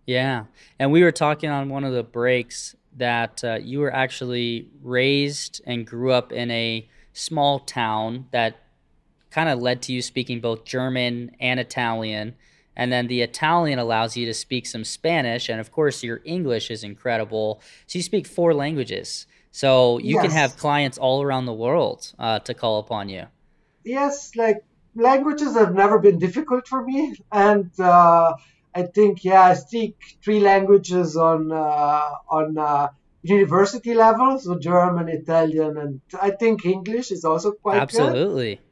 [0.06, 0.44] Yeah,
[0.78, 5.60] and we were talking on one of the breaks that uh, you were actually raised
[5.66, 8.56] and grew up in a small town that
[9.30, 12.34] kind of led to you speaking both German and Italian
[12.76, 16.70] and then the Italian allows you to speak some Spanish, and of course, your English
[16.70, 17.60] is incredible.
[17.86, 19.26] So you speak four languages.
[19.50, 20.22] So you yes.
[20.22, 23.24] can have clients all around the world uh, to call upon you.
[23.84, 24.58] Yes, like
[24.94, 28.34] languages have never been difficult for me, and uh,
[28.74, 32.88] I think yeah, I speak three languages on uh, on uh,
[33.22, 38.56] university level, so German, Italian, and I think English is also quite absolutely.
[38.56, 38.65] Good.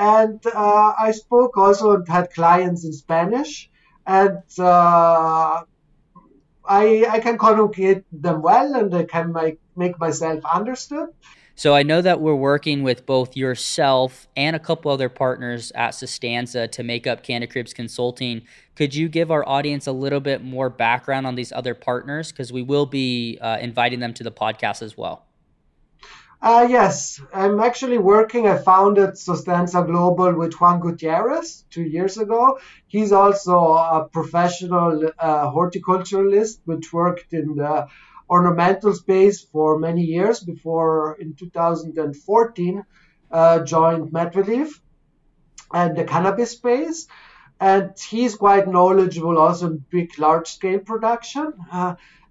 [0.00, 3.68] And uh, I spoke also and had clients in Spanish,
[4.06, 5.60] and uh,
[6.64, 11.08] I I can communicate them well, and I can make make myself understood.
[11.54, 15.90] So I know that we're working with both yourself and a couple other partners at
[15.90, 18.40] Sustanza to make up Cannacribs Consulting.
[18.76, 22.32] Could you give our audience a little bit more background on these other partners?
[22.32, 25.26] Because we will be uh, inviting them to the podcast as well.
[26.42, 28.46] Uh, yes, I'm actually working.
[28.48, 32.58] I founded Sustanza Global with Juan Gutierrez two years ago.
[32.86, 37.88] He's also a professional uh, horticulturalist, which worked in the
[38.30, 42.84] ornamental space for many years before in 2014
[43.30, 44.80] uh, joined Medreleaf
[45.74, 47.06] and the cannabis space.
[47.60, 51.52] And he's quite knowledgeable also in big, large scale production.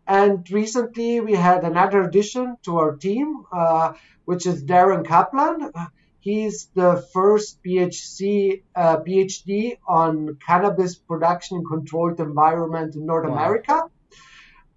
[0.09, 3.93] And recently we had another addition to our team, uh,
[4.25, 5.71] which is Darren Kaplan.
[6.19, 13.35] He's the first PhD, uh, PhD on cannabis production in controlled environment in North wow.
[13.35, 13.83] America.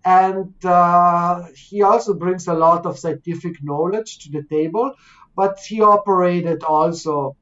[0.05, 4.93] And uh, he also brings a lot of scientific knowledge to the table,
[5.35, 7.37] but he operated also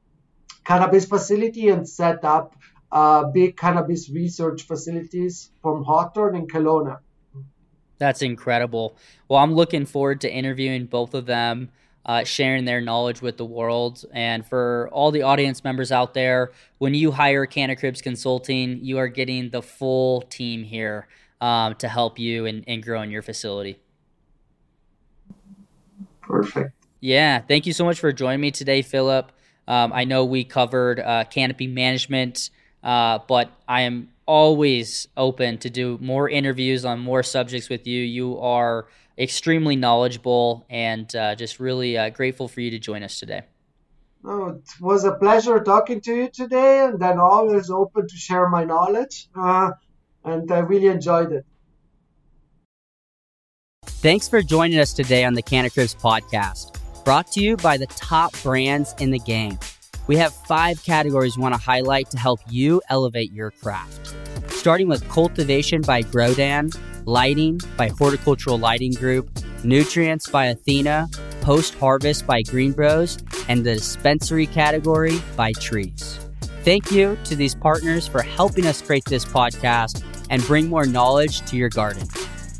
[0.63, 2.55] cannabis facility and set up
[2.89, 6.99] uh, big cannabis research facilities from Hawthorne and Kelowna.
[8.01, 8.95] That's incredible.
[9.29, 11.69] Well, I'm looking forward to interviewing both of them,
[12.03, 14.03] uh, sharing their knowledge with the world.
[14.11, 19.07] And for all the audience members out there, when you hire Cannacribs Consulting, you are
[19.07, 21.07] getting the full team here
[21.41, 23.77] um, to help you in, in growing your facility.
[26.21, 26.73] Perfect.
[27.01, 27.41] Yeah.
[27.41, 29.31] Thank you so much for joining me today, Philip.
[29.67, 32.49] Um, I know we covered uh, canopy management,
[32.83, 38.01] uh, but I am always open to do more interviews on more subjects with you.
[38.01, 43.19] You are extremely knowledgeable and uh, just really uh, grateful for you to join us
[43.19, 43.41] today.
[44.23, 48.47] Oh, it was a pleasure talking to you today, and then always open to share
[48.47, 49.27] my knowledge.
[49.35, 49.71] Uh,
[50.23, 51.45] and I really enjoyed it.
[53.85, 58.31] Thanks for joining us today on the Cannacribs podcast, brought to you by the top
[58.43, 59.59] brands in the game.
[60.11, 64.13] We have five categories we want to highlight to help you elevate your craft.
[64.49, 69.29] Starting with cultivation by Grodan, lighting by Horticultural Lighting Group,
[69.63, 71.07] Nutrients by Athena,
[71.39, 76.19] Post Harvest by Greenbroz, and the dispensary category by Trees.
[76.65, 81.39] Thank you to these partners for helping us create this podcast and bring more knowledge
[81.45, 82.05] to your garden.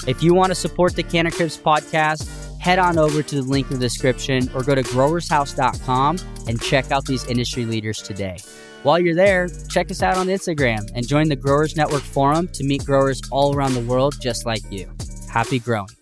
[0.07, 3.79] If you want to support the Canna podcast, head on over to the link in
[3.79, 8.37] the description or go to growershouse.com and check out these industry leaders today.
[8.83, 12.63] While you're there, check us out on Instagram and join the Growers Network forum to
[12.63, 14.87] meet growers all around the world just like you.
[15.27, 16.00] Happy growing.